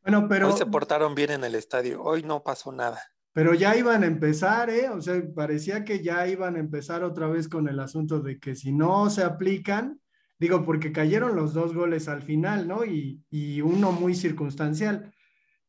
Bueno, 0.02 0.26
pero... 0.28 0.48
Hoy 0.48 0.58
se 0.58 0.66
portaron 0.66 1.14
bien 1.14 1.30
en 1.30 1.44
el 1.44 1.54
estadio, 1.54 2.02
hoy 2.02 2.22
no 2.22 2.42
pasó 2.42 2.72
nada. 2.72 3.00
Pero 3.32 3.54
ya 3.54 3.76
iban 3.76 4.02
a 4.02 4.06
empezar, 4.06 4.70
¿eh? 4.70 4.88
O 4.88 5.00
sea, 5.00 5.22
parecía 5.34 5.84
que 5.84 6.02
ya 6.02 6.26
iban 6.26 6.56
a 6.56 6.60
empezar 6.60 7.04
otra 7.04 7.28
vez 7.28 7.48
con 7.48 7.68
el 7.68 7.78
asunto 7.78 8.20
de 8.20 8.38
que 8.38 8.54
si 8.54 8.72
no 8.72 9.10
se 9.10 9.22
aplican, 9.22 10.00
digo, 10.38 10.64
porque 10.64 10.92
cayeron 10.92 11.36
los 11.36 11.52
dos 11.52 11.74
goles 11.74 12.08
al 12.08 12.22
final, 12.22 12.66
¿no? 12.66 12.84
Y, 12.84 13.22
y 13.30 13.60
uno 13.60 13.92
muy 13.92 14.14
circunstancial. 14.14 15.12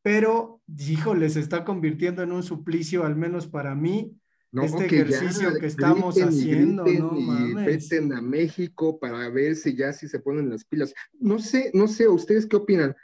Pero, 0.02 0.62
hijo, 0.78 1.14
les 1.14 1.36
está 1.36 1.64
convirtiendo 1.64 2.22
en 2.22 2.32
un 2.32 2.42
suplicio, 2.42 3.04
al 3.04 3.16
menos 3.16 3.46
para 3.46 3.74
mí, 3.74 4.19
este 4.52 4.86
ejercicio 4.86 5.54
que 5.54 5.66
estamos 5.66 6.16
haciendo, 6.16 6.84
¿no? 6.84 7.48
Y 7.48 7.54
veten 7.54 8.12
a 8.12 8.20
México 8.20 8.98
para 8.98 9.28
ver 9.28 9.56
si 9.56 9.76
ya 9.76 9.92
si 9.92 10.08
se 10.08 10.18
ponen 10.18 10.50
las 10.50 10.64
pilas. 10.64 10.92
No 11.18 11.38
sé, 11.38 11.70
no 11.74 11.86
sé, 11.88 12.08
¿ustedes 12.08 12.46
qué 12.46 12.56
opinan? 12.56 12.96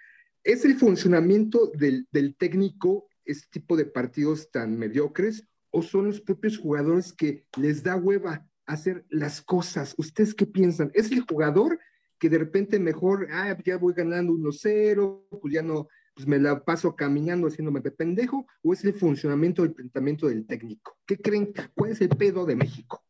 ¿Es 0.43 0.65
el 0.65 0.77
funcionamiento 0.77 1.71
del, 1.75 2.07
del 2.11 2.37
técnico 2.37 3.09
este 3.25 3.47
tipo 3.51 3.77
de 3.77 3.87
partidos 3.87 4.51
tan 4.51 4.79
mediocres 4.79 5.47
o 5.71 5.83
son 5.83 6.07
los 6.07 6.21
propios 6.21 6.59
jugadores 6.59 7.13
que 7.13 7.45
les 7.59 7.83
da 7.83 7.97
hueva 7.97 8.47
hacer 8.67 9.05
las 9.09 9.41
cosas? 9.41 9.95
¿Ustedes 9.99 10.35
qué 10.35 10.47
piensan? 10.47 10.91
¿Es 10.95 11.11
el 11.13 11.21
jugador 11.21 11.79
que 12.19 12.29
de 12.31 12.39
repente 12.39 12.79
mejor, 12.79 13.29
ah, 13.31 13.57
ya 13.65 13.77
voy 13.77 13.95
ganando 13.95 14.33
1-0, 14.33 15.27
pues 15.41 15.53
ya 15.53 15.63
no, 15.63 15.89
pues 16.17 16.27
me 16.27 16.39
la 16.39 16.65
paso 16.65 16.97
caminando 16.97 17.47
haciéndome 17.47 17.81
de 17.81 17.91
pendejo, 17.91 18.47
o 18.63 18.73
es 18.73 18.83
el 18.85 18.95
funcionamiento 18.95 19.61
del 19.61 19.75
planteamiento 19.75 20.27
del 20.29 20.47
técnico? 20.47 20.97
¿Qué 21.07 21.19
creen? 21.19 21.53
¿Cuál 21.75 21.91
es 21.91 22.01
el 22.01 22.09
pedo 22.09 22.47
de 22.47 22.57
México? 22.57 23.05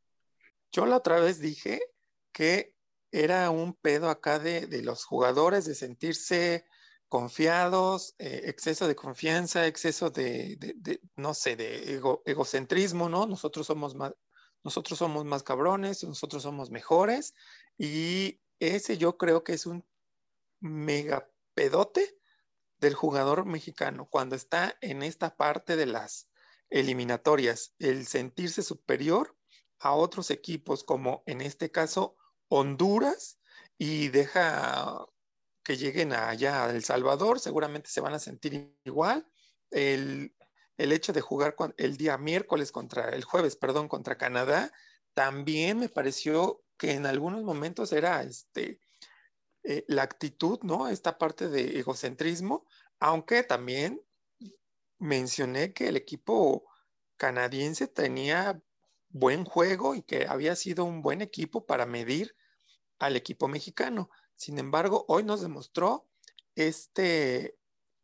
Yo 0.72 0.86
la 0.86 0.96
otra 0.96 1.20
vez 1.20 1.38
dije 1.38 1.80
que 2.32 2.74
era 3.12 3.48
un 3.50 3.74
pedo 3.74 4.10
acá 4.10 4.40
de, 4.40 4.66
de 4.66 4.82
los 4.82 5.04
jugadores, 5.04 5.64
de 5.66 5.76
sentirse 5.76 6.66
confiados, 7.08 8.16
eh, 8.18 8.42
exceso 8.46 8.88
de 8.88 8.96
confianza, 8.96 9.68
exceso 9.68 10.10
de, 10.10 10.58
no 11.14 11.32
sé, 11.32 11.54
de 11.54 11.94
ego, 11.94 12.24
egocentrismo, 12.26 13.08
¿no? 13.08 13.26
Nosotros 13.26 13.68
somos 13.68 13.94
más, 13.94 14.14
nosotros 14.64 14.98
somos 14.98 15.24
más 15.24 15.44
cabrones, 15.44 16.02
nosotros 16.02 16.42
somos 16.42 16.70
mejores, 16.70 17.34
y 17.78 18.40
ese 18.58 18.98
yo 18.98 19.16
creo 19.16 19.44
que 19.44 19.52
es 19.52 19.66
un 19.66 19.84
mega 20.58 21.30
pedote 21.54 22.18
del 22.78 22.94
jugador 22.94 23.46
mexicano 23.46 24.06
cuando 24.10 24.36
está 24.36 24.76
en 24.80 25.02
esta 25.02 25.36
parte 25.36 25.76
de 25.76 25.86
las 25.86 26.28
eliminatorias, 26.68 27.74
el 27.78 28.06
sentirse 28.06 28.62
superior 28.62 29.36
a 29.78 29.92
otros 29.92 30.30
equipos 30.30 30.84
como 30.84 31.22
en 31.26 31.40
este 31.40 31.70
caso 31.70 32.16
Honduras 32.48 33.38
y 33.78 34.08
deja 34.08 35.04
que 35.62 35.76
lleguen 35.76 36.12
allá 36.12 36.64
a 36.64 36.70
El 36.70 36.84
Salvador, 36.84 37.40
seguramente 37.40 37.90
se 37.90 38.00
van 38.00 38.14
a 38.14 38.20
sentir 38.20 38.72
igual. 38.84 39.26
El, 39.70 40.34
el 40.76 40.92
hecho 40.92 41.12
de 41.12 41.20
jugar 41.20 41.56
el 41.76 41.96
día 41.96 42.16
miércoles 42.18 42.70
contra, 42.70 43.08
el 43.10 43.24
jueves, 43.24 43.56
perdón, 43.56 43.88
contra 43.88 44.16
Canadá, 44.16 44.72
también 45.14 45.78
me 45.78 45.88
pareció 45.88 46.62
que 46.76 46.92
en 46.92 47.06
algunos 47.06 47.42
momentos 47.42 47.92
era 47.92 48.22
este, 48.22 48.80
eh, 49.68 49.84
la 49.88 50.04
actitud, 50.04 50.60
¿no? 50.62 50.86
Esta 50.86 51.18
parte 51.18 51.48
de 51.48 51.80
egocentrismo, 51.80 52.64
aunque 53.00 53.42
también 53.42 54.00
mencioné 54.98 55.72
que 55.72 55.88
el 55.88 55.96
equipo 55.96 56.64
canadiense 57.16 57.88
tenía 57.88 58.62
buen 59.08 59.44
juego 59.44 59.96
y 59.96 60.02
que 60.02 60.26
había 60.28 60.54
sido 60.54 60.84
un 60.84 61.02
buen 61.02 61.20
equipo 61.20 61.66
para 61.66 61.84
medir 61.84 62.36
al 63.00 63.16
equipo 63.16 63.48
mexicano. 63.48 64.08
Sin 64.36 64.60
embargo, 64.60 65.04
hoy 65.08 65.24
nos 65.24 65.40
demostró 65.40 66.06
este, 66.54 67.58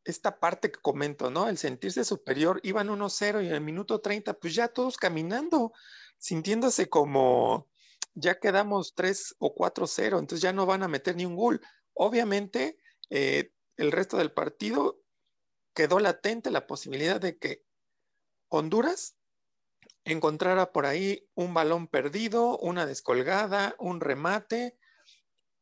esta 0.05 0.41
parte 0.41 0.73
que 0.73 0.81
comento, 0.81 1.31
¿no? 1.31 1.49
El 1.49 1.59
sentirse 1.59 2.05
superior, 2.05 2.59
iban 2.65 2.89
1-0 2.89 3.45
y 3.45 3.47
en 3.47 3.55
el 3.55 3.61
minuto 3.61 4.01
30, 4.01 4.35
pues 4.35 4.57
ya 4.57 4.67
todos 4.67 4.97
caminando, 4.97 5.73
sintiéndose 6.19 6.89
como, 6.89 7.69
ya 8.15 8.39
quedamos 8.39 8.95
3 8.95 9.37
o 9.39 9.55
4-0, 9.55 10.19
entonces 10.19 10.41
ya 10.41 10.53
no 10.53 10.67
van 10.67 10.83
a 10.83 10.89
meter 10.89 11.17
ni 11.17 11.25
un 11.25 11.37
gol. 11.37 11.61
Obviamente, 11.95 12.79
eh, 13.11 13.53
el 13.77 13.93
resto 13.93 14.17
del 14.17 14.33
partido 14.33 15.01
quedó 15.75 15.99
latente 15.99 16.51
la 16.51 16.67
posibilidad 16.67 17.21
de 17.21 17.39
que 17.39 17.65
Honduras 18.49 19.17
encontrara 20.05 20.73
por 20.73 20.87
ahí 20.87 21.27
un 21.35 21.55
balón 21.55 21.89
perdido, 21.89 22.59
una 22.59 22.87
descolgada, 22.87 23.75
un 23.79 24.01
remate 24.01 24.77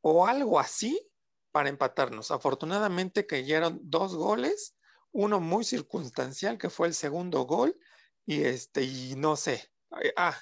o 0.01 0.27
algo 0.27 0.59
así 0.59 1.11
para 1.53 1.69
empatarnos. 1.69 2.31
Afortunadamente 2.31 3.27
cayeron 3.27 3.81
dos 3.83 4.15
goles, 4.15 4.77
uno 5.13 5.41
muy 5.41 5.65
circunstancial 5.65 6.59
que 6.59 6.71
fue 6.71 6.89
el 6.89 6.95
segundo 6.95 7.43
gol 7.43 7.79
y 8.27 8.43
este 8.43 8.83
y 8.83 9.15
no 9.17 9.37
sé. 9.37 9.71
Ah, 10.17 10.37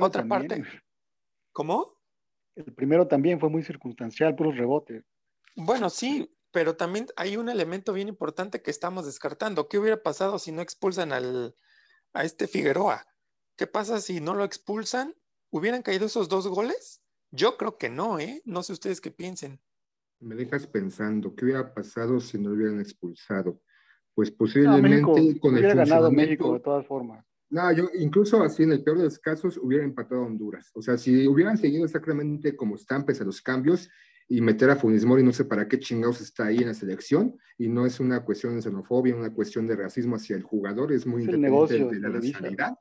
otra 0.00 0.26
parte. 0.26 0.62
¿Cómo? 1.54 1.96
El 2.56 2.74
primero 2.74 3.06
también 3.06 3.38
fue 3.38 3.48
muy 3.48 3.62
circunstancial, 3.62 4.34
puros 4.34 4.56
rebotes. 4.56 5.04
Bueno, 5.54 5.88
sí, 5.88 6.28
pero 6.50 6.76
también 6.76 7.06
hay 7.16 7.36
un 7.36 7.48
elemento 7.48 7.92
bien 7.92 8.08
importante 8.08 8.60
que 8.60 8.72
estamos 8.72 9.06
descartando. 9.06 9.68
¿Qué 9.68 9.78
hubiera 9.78 10.02
pasado 10.02 10.40
si 10.40 10.50
no 10.50 10.60
expulsan 10.60 11.12
al, 11.12 11.54
a 12.12 12.24
este 12.24 12.48
Figueroa? 12.48 13.06
¿Qué 13.56 13.68
pasa 13.68 14.00
si 14.00 14.20
no 14.20 14.34
lo 14.34 14.42
expulsan? 14.42 15.14
¿Hubieran 15.50 15.82
caído 15.82 16.06
esos 16.06 16.28
dos 16.28 16.48
goles? 16.48 17.00
Yo 17.30 17.56
creo 17.56 17.78
que 17.78 17.88
no, 17.88 18.18
¿eh? 18.18 18.42
No 18.44 18.64
sé 18.64 18.72
ustedes 18.72 19.00
qué 19.00 19.12
piensen. 19.12 19.60
Me 20.18 20.34
dejas 20.34 20.66
pensando, 20.66 21.36
¿qué 21.36 21.44
hubiera 21.44 21.72
pasado 21.72 22.18
si 22.18 22.36
no 22.36 22.50
lo 22.50 22.56
hubieran 22.56 22.80
expulsado? 22.80 23.60
Pues 24.12 24.32
posiblemente 24.32 25.38
con 25.38 25.56
el 25.56 25.72
ganado 25.72 26.10
México 26.10 26.52
de 26.54 26.60
todas 26.60 26.84
formas. 26.86 27.24
No, 27.50 27.70
yo 27.72 27.88
incluso 27.98 28.42
así 28.42 28.62
en 28.62 28.72
el 28.72 28.82
peor 28.82 28.98
de 28.98 29.04
los 29.04 29.18
casos 29.18 29.58
hubiera 29.58 29.84
empatado 29.84 30.22
a 30.22 30.26
Honduras. 30.26 30.70
O 30.74 30.82
sea, 30.82 30.96
si 30.96 31.26
hubieran 31.26 31.56
seguido 31.56 31.84
exactamente 31.84 32.56
como 32.56 32.74
están 32.74 33.04
pese 33.04 33.22
a 33.22 33.26
los 33.26 33.40
cambios 33.42 33.90
y 34.28 34.40
meter 34.40 34.70
a 34.70 34.76
Funes 34.76 35.04
Mori, 35.04 35.22
no 35.22 35.32
sé 35.32 35.44
para 35.44 35.68
qué 35.68 35.78
chingados 35.78 36.20
está 36.20 36.46
ahí 36.46 36.58
en 36.58 36.68
la 36.68 36.74
selección 36.74 37.36
y 37.58 37.68
no 37.68 37.86
es 37.86 38.00
una 38.00 38.24
cuestión 38.24 38.56
de 38.56 38.62
xenofobia, 38.62 39.14
una 39.14 39.32
cuestión 39.32 39.66
de 39.66 39.76
racismo 39.76 40.16
hacia 40.16 40.36
el 40.36 40.42
jugador, 40.42 40.92
es 40.92 41.06
muy 41.06 41.22
independiente 41.22 41.94
de 41.94 42.00
la 42.00 42.08
nacionalidad. 42.08 42.74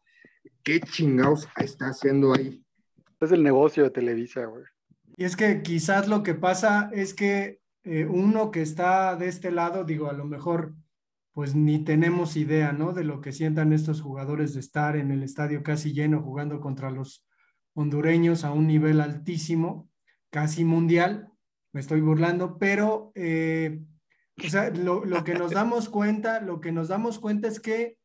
¿Qué 0.64 0.80
chingados 0.80 1.48
está 1.58 1.88
haciendo 1.88 2.34
ahí? 2.34 2.64
Es 3.20 3.32
el 3.32 3.44
negocio 3.44 3.84
de 3.84 3.90
Televisa, 3.90 4.46
güey. 4.46 4.64
Y 5.16 5.26
es 5.26 5.36
que 5.36 5.62
quizás 5.62 6.08
lo 6.08 6.24
que 6.24 6.34
pasa 6.34 6.90
es 6.94 7.14
que 7.14 7.60
eh, 7.84 8.06
uno 8.06 8.50
que 8.50 8.62
está 8.62 9.16
de 9.16 9.28
este 9.28 9.52
lado, 9.52 9.84
digo, 9.84 10.10
a 10.10 10.14
lo 10.14 10.26
mejor 10.26 10.74
pues 11.34 11.56
ni 11.56 11.84
tenemos 11.84 12.38
idea, 12.38 12.72
¿no? 12.72 12.94
De 12.94 13.04
lo 13.04 13.20
que 13.20 13.32
sientan 13.32 13.74
estos 13.74 14.02
jugadores 14.02 14.54
de 14.54 14.60
estar 14.60 14.96
en 14.96 15.12
el 15.12 15.24
estadio 15.24 15.64
casi 15.64 15.92
lleno 15.92 16.22
jugando 16.22 16.62
contra 16.62 16.92
los 16.92 17.26
hondureños 17.74 18.44
a 18.44 18.52
un 18.52 18.68
nivel 18.68 19.02
altísimo, 19.02 19.90
casi 20.30 20.64
mundial, 20.64 21.32
me 21.74 21.82
estoy 21.82 22.02
burlando, 22.02 22.60
pero, 22.60 23.12
eh, 23.16 23.82
o 24.46 24.48
sea, 24.48 24.70
lo, 24.70 25.06
lo, 25.06 25.24
que 25.24 25.34
nos 25.34 25.52
damos 25.52 25.90
cuenta, 25.90 26.40
lo 26.40 26.60
que 26.60 26.72
nos 26.72 26.88
damos 26.88 27.18
cuenta 27.18 27.48
es 27.48 27.60
que, 27.60 27.98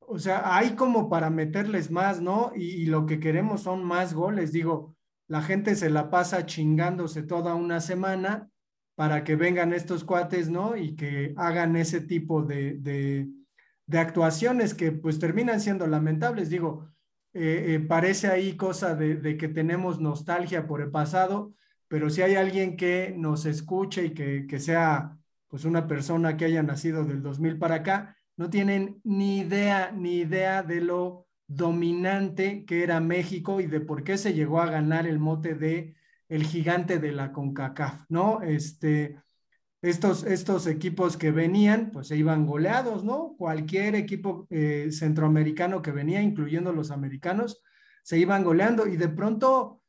o 0.00 0.18
sea, 0.18 0.54
hay 0.56 0.74
como 0.74 1.08
para 1.08 1.30
meterles 1.30 1.90
más, 1.90 2.20
¿no? 2.20 2.52
Y, 2.54 2.64
y 2.64 2.86
lo 2.86 3.06
que 3.06 3.18
queremos 3.18 3.62
son 3.62 3.82
más 3.82 4.12
goles, 4.12 4.52
digo, 4.52 4.94
la 5.26 5.40
gente 5.40 5.74
se 5.74 5.88
la 5.88 6.10
pasa 6.10 6.44
chingándose 6.44 7.22
toda 7.22 7.54
una 7.54 7.80
semana 7.80 8.50
para 8.98 9.22
que 9.22 9.36
vengan 9.36 9.72
estos 9.72 10.02
cuates, 10.02 10.50
¿no? 10.50 10.76
Y 10.76 10.96
que 10.96 11.32
hagan 11.36 11.76
ese 11.76 12.00
tipo 12.00 12.42
de, 12.42 12.78
de, 12.80 13.28
actuaciones 13.96 14.74
que 14.74 14.90
pues 14.90 15.20
terminan 15.20 15.60
siendo 15.60 15.86
lamentables. 15.86 16.50
Digo, 16.50 16.90
eh, 17.32 17.76
eh, 17.76 17.78
parece 17.78 18.26
ahí 18.26 18.56
cosa 18.56 18.96
de, 18.96 19.14
de, 19.14 19.36
que 19.36 19.46
tenemos 19.46 20.00
nostalgia 20.00 20.66
por 20.66 20.80
el 20.80 20.90
pasado, 20.90 21.54
pero 21.86 22.10
si 22.10 22.22
hay 22.22 22.34
alguien 22.34 22.76
que 22.76 23.14
nos 23.16 23.46
escuche 23.46 24.06
y 24.06 24.14
que, 24.14 24.48
que 24.48 24.58
sea 24.58 25.16
pues 25.46 25.64
una 25.64 25.86
persona 25.86 26.36
que 26.36 26.46
haya 26.46 26.64
nacido 26.64 27.04
del 27.04 27.22
2000 27.22 27.56
para 27.56 27.76
acá, 27.76 28.16
no 28.36 28.50
tienen 28.50 29.00
ni 29.04 29.38
idea, 29.38 29.92
ni 29.92 30.16
idea 30.16 30.64
de 30.64 30.80
lo 30.80 31.28
dominante 31.46 32.64
que 32.64 32.82
era 32.82 32.98
México 32.98 33.60
y 33.60 33.68
de 33.68 33.78
por 33.78 34.02
qué 34.02 34.18
se 34.18 34.34
llegó 34.34 34.60
a 34.60 34.68
ganar 34.68 35.06
el 35.06 35.20
mote 35.20 35.54
de 35.54 35.94
el 36.28 36.44
gigante 36.44 36.98
de 36.98 37.12
la 37.12 37.32
CONCACAF, 37.32 38.04
¿no? 38.08 38.42
Este, 38.42 39.16
estos, 39.80 40.24
estos 40.24 40.66
equipos 40.66 41.16
que 41.16 41.30
venían, 41.30 41.90
pues 41.92 42.08
se 42.08 42.16
iban 42.16 42.46
goleados, 42.46 43.04
¿no? 43.04 43.34
Cualquier 43.38 43.94
equipo 43.94 44.46
eh, 44.50 44.88
centroamericano 44.90 45.82
que 45.82 45.92
venía, 45.92 46.20
incluyendo 46.20 46.72
los 46.72 46.90
americanos, 46.90 47.62
se 48.02 48.18
iban 48.18 48.44
goleando 48.44 48.86
y 48.86 48.96
de 48.96 49.08
pronto, 49.08 49.82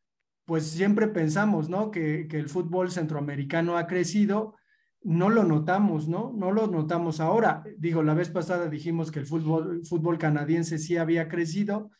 pues 0.46 0.68
siempre 0.68 1.08
pensamos, 1.08 1.70
¿no? 1.70 1.92
Que, 1.92 2.28
que 2.28 2.38
el 2.38 2.50
fútbol 2.50 2.92
centroamericano 2.92 3.78
ha 3.78 3.88
crecido, 3.88 4.56
no 5.02 5.30
lo 5.30 5.44
notamos, 5.44 6.08
¿no? 6.08 6.34
No 6.36 6.52
lo 6.52 6.68
notamos 6.68 7.20
ahora. 7.20 7.64
Digo, 7.78 8.04
la 8.04 8.14
vez 8.14 8.30
pasada 8.30 8.70
dijimos 8.70 9.12
que 9.12 9.20
el 9.20 9.26
fútbol, 9.26 9.78
el 9.78 9.86
fútbol 9.86 10.18
canadiense 10.18 10.78
sí 10.78 10.98
había 10.98 11.28
crecido, 11.30 11.92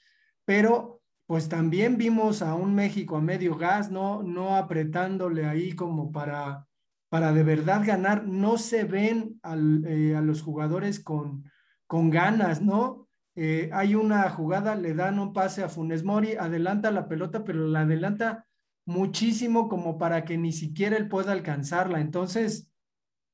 pero 0.46 0.99
pues 1.30 1.48
también 1.48 1.96
vimos 1.96 2.42
a 2.42 2.56
un 2.56 2.74
México 2.74 3.16
a 3.16 3.22
medio 3.22 3.56
gas, 3.56 3.92
no, 3.92 4.24
no 4.24 4.56
apretándole 4.56 5.46
ahí 5.46 5.74
como 5.74 6.12
para, 6.12 6.66
para 7.08 7.32
de 7.34 7.44
verdad 7.44 7.84
ganar. 7.86 8.26
No 8.26 8.58
se 8.58 8.84
ven 8.84 9.40
eh, 9.86 10.16
a 10.16 10.22
los 10.22 10.42
jugadores 10.42 11.00
con, 11.00 11.44
con 11.86 12.10
ganas, 12.10 12.64
¿no? 12.64 13.08
Eh, 13.36 13.70
hay 13.74 13.94
una 13.94 14.28
jugada, 14.32 14.76
le 14.76 14.96
dan 14.96 15.20
un 15.20 15.32
pase 15.32 15.62
a 15.62 15.70
Funes 15.70 16.04
Mori, 16.04 16.34
adelanta 16.34 16.90
la 16.90 17.08
pelota, 17.08 17.44
pero 17.44 17.68
la 17.68 17.82
adelanta 17.82 18.48
muchísimo 18.88 19.70
como 19.70 20.00
para 20.00 20.26
que 20.26 20.36
ni 20.36 20.52
siquiera 20.52 20.98
él 20.98 21.10
pueda 21.10 21.32
alcanzarla. 21.32 22.02
Entonces, 22.02 22.72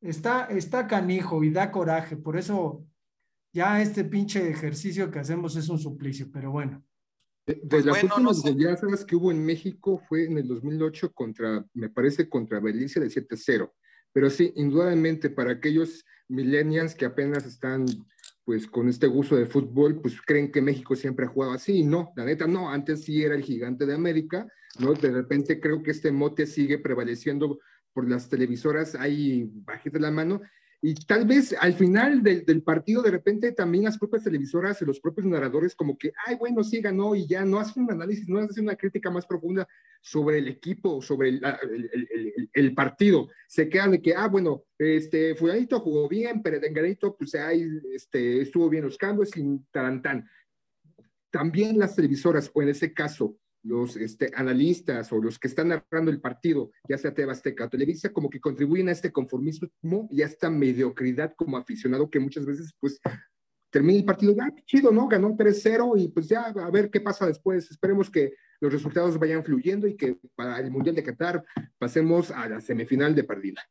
está, 0.01 0.47
está 0.47 0.85
canijo 0.87 1.45
y 1.45 1.49
da 1.49 1.71
coraje. 1.71 2.17
Por 2.17 2.35
eso 2.35 2.83
ya 3.53 3.81
este 3.81 4.03
pinche 4.03 4.49
ejercicio 4.49 5.09
que 5.09 5.19
hacemos 5.19 5.55
es 5.55 5.69
un 5.69 5.79
suplicio, 5.79 6.29
pero 6.29 6.51
bueno. 6.51 6.83
De, 7.45 7.55
pues 7.69 7.85
las 7.85 8.03
últimas 8.03 8.43
no 8.81 9.05
que 9.05 9.15
hubo 9.15 9.31
en 9.31 9.45
México 9.45 10.01
fue 10.09 10.25
en 10.25 10.37
el 10.37 10.47
2008 10.47 11.13
contra, 11.13 11.65
me 11.73 11.89
parece, 11.89 12.27
contra 12.27 12.59
Belice 12.59 12.99
de 12.99 13.07
7-0. 13.07 13.71
Pero 14.11 14.29
sí, 14.29 14.51
indudablemente 14.55 15.29
para 15.29 15.51
aquellos 15.51 16.05
millennials 16.27 16.95
que 16.95 17.05
apenas 17.05 17.45
están 17.45 17.85
pues 18.45 18.67
con 18.67 18.87
este 18.87 19.07
gusto 19.07 19.35
de 19.35 19.47
fútbol, 19.47 20.01
pues 20.01 20.21
creen 20.21 20.51
que 20.51 20.61
México 20.61 20.95
siempre 20.95 21.25
ha 21.25 21.29
jugado 21.29 21.53
así. 21.53 21.83
No, 21.83 22.13
la 22.15 22.25
neta 22.25 22.45
no, 22.45 22.69
antes 22.69 23.03
sí 23.03 23.23
era 23.23 23.35
el 23.35 23.43
gigante 23.43 23.85
de 23.85 23.95
América, 23.95 24.47
¿no? 24.79 24.93
De 24.93 25.11
repente 25.11 25.59
creo 25.59 25.81
que 25.81 25.91
este 25.91 26.11
mote 26.11 26.45
sigue 26.45 26.77
prevaleciendo 26.77 27.59
por 27.91 28.07
las 28.07 28.29
televisoras, 28.29 28.93
ahí 28.95 29.49
bajita 29.51 29.97
la 29.99 30.11
mano, 30.11 30.41
y 30.87 30.93
tal 30.93 31.25
vez 31.25 31.55
al 31.59 31.73
final 31.73 32.21
del, 32.21 32.45
del, 32.45 32.61
partido, 32.61 33.01
de 33.01 33.09
repente 33.09 33.51
también 33.53 33.85
las 33.85 33.97
propias 33.97 34.23
televisoras 34.23 34.79
y 34.79 34.85
los 34.85 34.99
propios 34.99 35.25
narradores, 35.25 35.73
como 35.73 35.97
que, 35.97 36.13
ay, 36.27 36.35
bueno, 36.35 36.63
sí 36.63 36.79
ganó 36.79 37.15
y 37.15 37.25
ya 37.25 37.43
no 37.43 37.57
hacen 37.59 37.85
un 37.85 37.93
análisis, 37.93 38.29
no 38.29 38.37
hacen 38.37 38.65
una 38.65 38.75
crítica 38.75 39.09
más 39.09 39.25
profunda 39.25 39.67
sobre 39.99 40.37
el 40.37 40.47
equipo, 40.47 41.01
sobre 41.01 41.29
el, 41.29 41.41
el, 41.43 42.49
el, 42.53 42.75
partido. 42.75 43.29
Se 43.47 43.67
quedan 43.67 43.93
de 43.93 44.01
que, 44.03 44.13
ah, 44.13 44.27
bueno, 44.27 44.65
este, 44.77 45.33
Fulanito 45.33 45.79
jugó 45.79 46.07
bien, 46.07 46.43
pero 46.43 46.59
Dengarito, 46.59 47.17
pues 47.17 47.33
ahí 47.33 47.67
este, 47.91 48.43
estuvo 48.43 48.69
bien 48.69 48.83
los 48.83 48.95
cambios 48.95 49.35
y 49.35 49.43
tarantán. 49.71 50.29
También 51.31 51.79
las 51.79 51.95
televisoras, 51.95 52.51
o 52.53 52.61
en 52.61 52.69
ese 52.69 52.93
caso, 52.93 53.35
los 53.65 53.97
este, 53.97 54.31
analistas 54.35 55.11
o 55.11 55.17
los 55.17 55.39
que 55.39 55.47
están 55.47 55.69
narrando 55.69 56.11
el 56.11 56.21
partido, 56.21 56.71
ya 56.87 56.97
sea 56.97 57.13
Tebasteca 57.13 57.65
o 57.65 57.69
Televisa, 57.69 58.13
como 58.13 58.29
que 58.29 58.39
contribuyen 58.39 58.89
a 58.89 58.91
este 58.91 59.11
conformismo 59.11 60.07
y 60.11 60.21
a 60.21 60.25
esta 60.27 60.49
mediocridad 60.49 61.33
como 61.35 61.57
aficionado 61.57 62.09
que 62.09 62.19
muchas 62.19 62.45
veces, 62.45 62.73
pues, 62.79 62.99
termina 63.71 63.99
el 63.99 64.05
partido, 64.05 64.35
ah, 64.39 64.53
chido, 64.65 64.91
¿no? 64.91 65.07
Ganó 65.07 65.35
3-0 65.35 65.97
y 65.97 66.07
pues 66.09 66.29
ya 66.29 66.45
a 66.45 66.71
ver 66.71 66.89
qué 66.89 67.01
pasa 67.01 67.25
después. 67.25 67.69
Esperemos 67.69 68.09
que 68.09 68.33
los 68.61 68.71
resultados 68.71 69.19
vayan 69.19 69.43
fluyendo 69.43 69.87
y 69.87 69.97
que 69.97 70.17
para 70.35 70.59
el 70.59 70.71
Mundial 70.71 70.95
de 70.95 71.03
Qatar 71.03 71.43
pasemos 71.77 72.31
a 72.31 72.47
la 72.47 72.61
semifinal 72.61 73.13
de 73.13 73.23
perdida. 73.25 73.61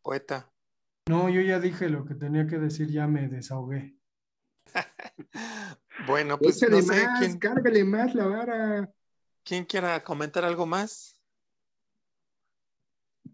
Poeta. 0.00 0.50
No, 1.06 1.28
yo 1.28 1.42
ya 1.42 1.60
dije 1.60 1.90
lo 1.90 2.06
que 2.06 2.14
tenía 2.14 2.46
que 2.46 2.58
decir, 2.58 2.88
ya 2.88 3.06
me 3.06 3.28
desahogué. 3.28 3.98
bueno, 6.06 6.38
pues 6.38 6.60
no 6.68 6.82
sé 6.82 7.06
quién. 7.18 7.38
Cárgale 7.38 7.84
más 7.84 8.14
la 8.14 8.26
vara. 8.26 8.92
¿Quién 9.44 9.64
quiera 9.64 10.02
comentar 10.02 10.44
algo 10.44 10.66
más? 10.66 11.20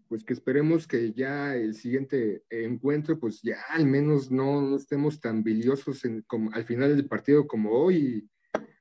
Pues 0.07 0.25
que 0.25 0.33
esperemos 0.33 0.87
que 0.87 1.13
ya 1.13 1.55
el 1.55 1.73
siguiente 1.73 2.43
encuentro, 2.49 3.17
pues 3.17 3.41
ya 3.41 3.61
al 3.69 3.85
menos 3.85 4.29
no, 4.29 4.75
estemos 4.75 5.21
tan 5.21 5.41
biliosos 5.41 6.03
en, 6.03 6.21
como, 6.23 6.51
al 6.51 6.65
final 6.65 6.95
del 6.95 7.07
partido 7.07 7.47
como 7.47 7.71
hoy, 7.71 8.29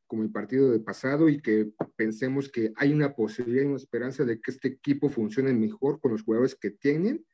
como 0.09 0.25
el 0.25 0.33
partido 0.33 0.73
de 0.73 0.81
pasado, 0.81 1.29
y 1.29 1.41
que 1.41 1.71
pensemos 1.95 2.49
que 2.49 2.73
hay 2.77 2.93
una 2.93 3.15
posibilidad 3.15 3.63
y 3.63 3.67
una 3.67 3.77
esperanza 3.77 4.25
de 4.25 4.41
que 4.41 4.51
este 4.51 4.69
equipo 4.69 5.09
funcione 5.09 5.53
mejor 5.53 6.01
con 6.01 6.11
los 6.11 6.23
jugadores 6.23 6.57
que 6.57 6.71
tienen 6.71 7.25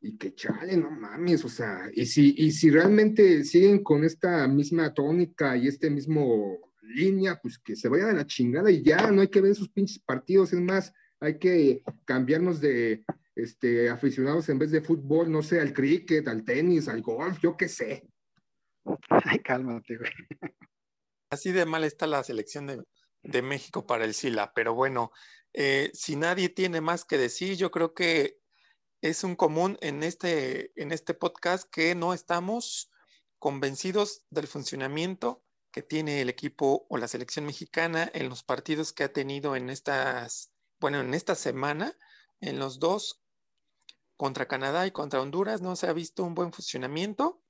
y 0.00 0.16
que 0.16 0.34
chale, 0.34 0.76
no 0.76 0.90
mames, 0.90 1.44
o 1.44 1.48
sea, 1.48 1.90
y 1.92 2.06
si, 2.06 2.34
y 2.38 2.52
si 2.52 2.70
realmente 2.70 3.44
siguen 3.44 3.82
con 3.82 4.04
esta 4.04 4.48
misma 4.48 4.94
tónica 4.94 5.56
y 5.56 5.68
este 5.68 5.90
mismo 5.90 6.58
línea, 6.82 7.38
pues 7.40 7.58
que 7.58 7.76
se 7.76 7.88
vayan 7.88 8.10
a 8.10 8.14
la 8.14 8.26
chingada 8.26 8.70
y 8.70 8.82
ya, 8.82 9.10
no 9.10 9.20
hay 9.20 9.28
que 9.28 9.40
ver 9.40 9.52
esos 9.52 9.68
pinches 9.68 9.98
partidos, 9.98 10.52
es 10.52 10.60
más, 10.60 10.92
hay 11.20 11.38
que 11.38 11.82
cambiarnos 12.06 12.60
de 12.60 13.04
este, 13.36 13.90
aficionados 13.90 14.48
en 14.48 14.58
vez 14.58 14.70
de 14.70 14.80
fútbol, 14.80 15.30
no 15.30 15.42
sé, 15.42 15.60
al 15.60 15.74
cricket, 15.74 16.26
al 16.28 16.44
tenis, 16.44 16.88
al 16.88 17.02
golf, 17.02 17.38
yo 17.40 17.56
qué 17.56 17.68
sé. 17.68 18.08
Ay, 19.08 19.38
cálmate, 19.40 19.98
güey. 19.98 20.10
Así 21.30 21.52
de 21.52 21.66
mal 21.66 21.84
está 21.84 22.06
la 22.06 22.24
selección 22.24 22.66
de, 22.66 22.82
de 23.22 23.42
México 23.42 23.86
para 23.86 24.04
el 24.04 24.14
SILA, 24.14 24.52
pero 24.54 24.74
bueno, 24.74 25.12
eh, 25.52 25.90
si 25.92 26.16
nadie 26.16 26.48
tiene 26.48 26.80
más 26.80 27.04
que 27.04 27.18
decir, 27.18 27.56
yo 27.56 27.70
creo 27.70 27.92
que 27.92 28.39
es 29.02 29.24
un 29.24 29.34
común 29.34 29.78
en 29.80 30.02
este, 30.02 30.72
en 30.80 30.92
este 30.92 31.14
podcast 31.14 31.68
que 31.70 31.94
no 31.94 32.12
estamos 32.12 32.90
convencidos 33.38 34.24
del 34.30 34.46
funcionamiento 34.46 35.42
que 35.70 35.82
tiene 35.82 36.20
el 36.20 36.28
equipo 36.28 36.86
o 36.88 36.98
la 36.98 37.08
selección 37.08 37.46
mexicana 37.46 38.10
en 38.12 38.28
los 38.28 38.42
partidos 38.42 38.92
que 38.92 39.04
ha 39.04 39.12
tenido 39.12 39.56
en 39.56 39.70
estas, 39.70 40.52
bueno, 40.80 41.00
en 41.00 41.14
esta 41.14 41.34
semana, 41.34 41.96
en 42.40 42.58
los 42.58 42.78
dos, 42.78 43.22
contra 44.16 44.48
Canadá 44.48 44.86
y 44.86 44.90
contra 44.90 45.22
Honduras, 45.22 45.62
no 45.62 45.76
se 45.76 45.86
ha 45.86 45.94
visto 45.94 46.24
un 46.24 46.34
buen 46.34 46.52
funcionamiento 46.52 47.42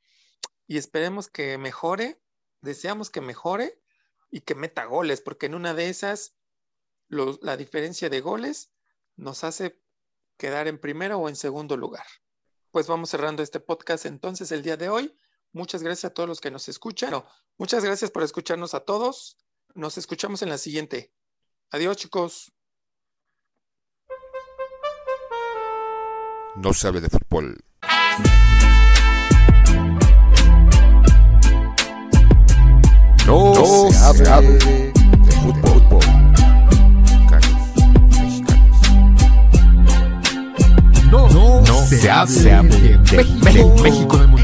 y 0.68 0.76
esperemos 0.76 1.28
que 1.28 1.58
mejore, 1.58 2.22
deseamos 2.60 3.10
que 3.10 3.20
mejore 3.20 3.80
y 4.30 4.42
que 4.42 4.54
meta 4.54 4.84
goles, 4.84 5.20
porque 5.20 5.46
en 5.46 5.56
una 5.56 5.74
de 5.74 5.88
esas 5.88 6.36
la 7.08 7.56
diferencia 7.56 8.08
de 8.08 8.20
goles 8.20 8.70
nos 9.16 9.42
hace 9.42 9.80
quedar 10.40 10.68
en 10.68 10.78
primero 10.78 11.18
o 11.18 11.28
en 11.28 11.36
segundo 11.36 11.76
lugar. 11.76 12.06
Pues 12.70 12.86
vamos 12.86 13.10
cerrando 13.10 13.42
este 13.42 13.60
podcast 13.60 14.06
entonces 14.06 14.50
el 14.50 14.62
día 14.62 14.78
de 14.78 14.88
hoy. 14.88 15.14
Muchas 15.52 15.82
gracias 15.82 16.10
a 16.10 16.14
todos 16.14 16.28
los 16.28 16.40
que 16.40 16.50
nos 16.50 16.66
escuchan. 16.68 17.12
muchas 17.58 17.84
gracias 17.84 18.10
por 18.10 18.22
escucharnos 18.22 18.72
a 18.72 18.80
todos. 18.80 19.36
Nos 19.74 19.98
escuchamos 19.98 20.40
en 20.40 20.48
la 20.48 20.56
siguiente. 20.56 21.12
Adiós, 21.70 21.98
chicos. 21.98 22.52
No 26.56 26.72
se 26.72 26.88
hable 26.88 27.02
de 27.02 27.10
fútbol. 27.10 27.58
No, 33.26 33.90
se, 33.90 34.28
hable 34.28 34.52
de 34.52 34.60
fútbol. 34.60 34.79
Se, 42.00 42.48
de, 42.48 42.98
México, 43.44 43.82
México, 43.82 44.39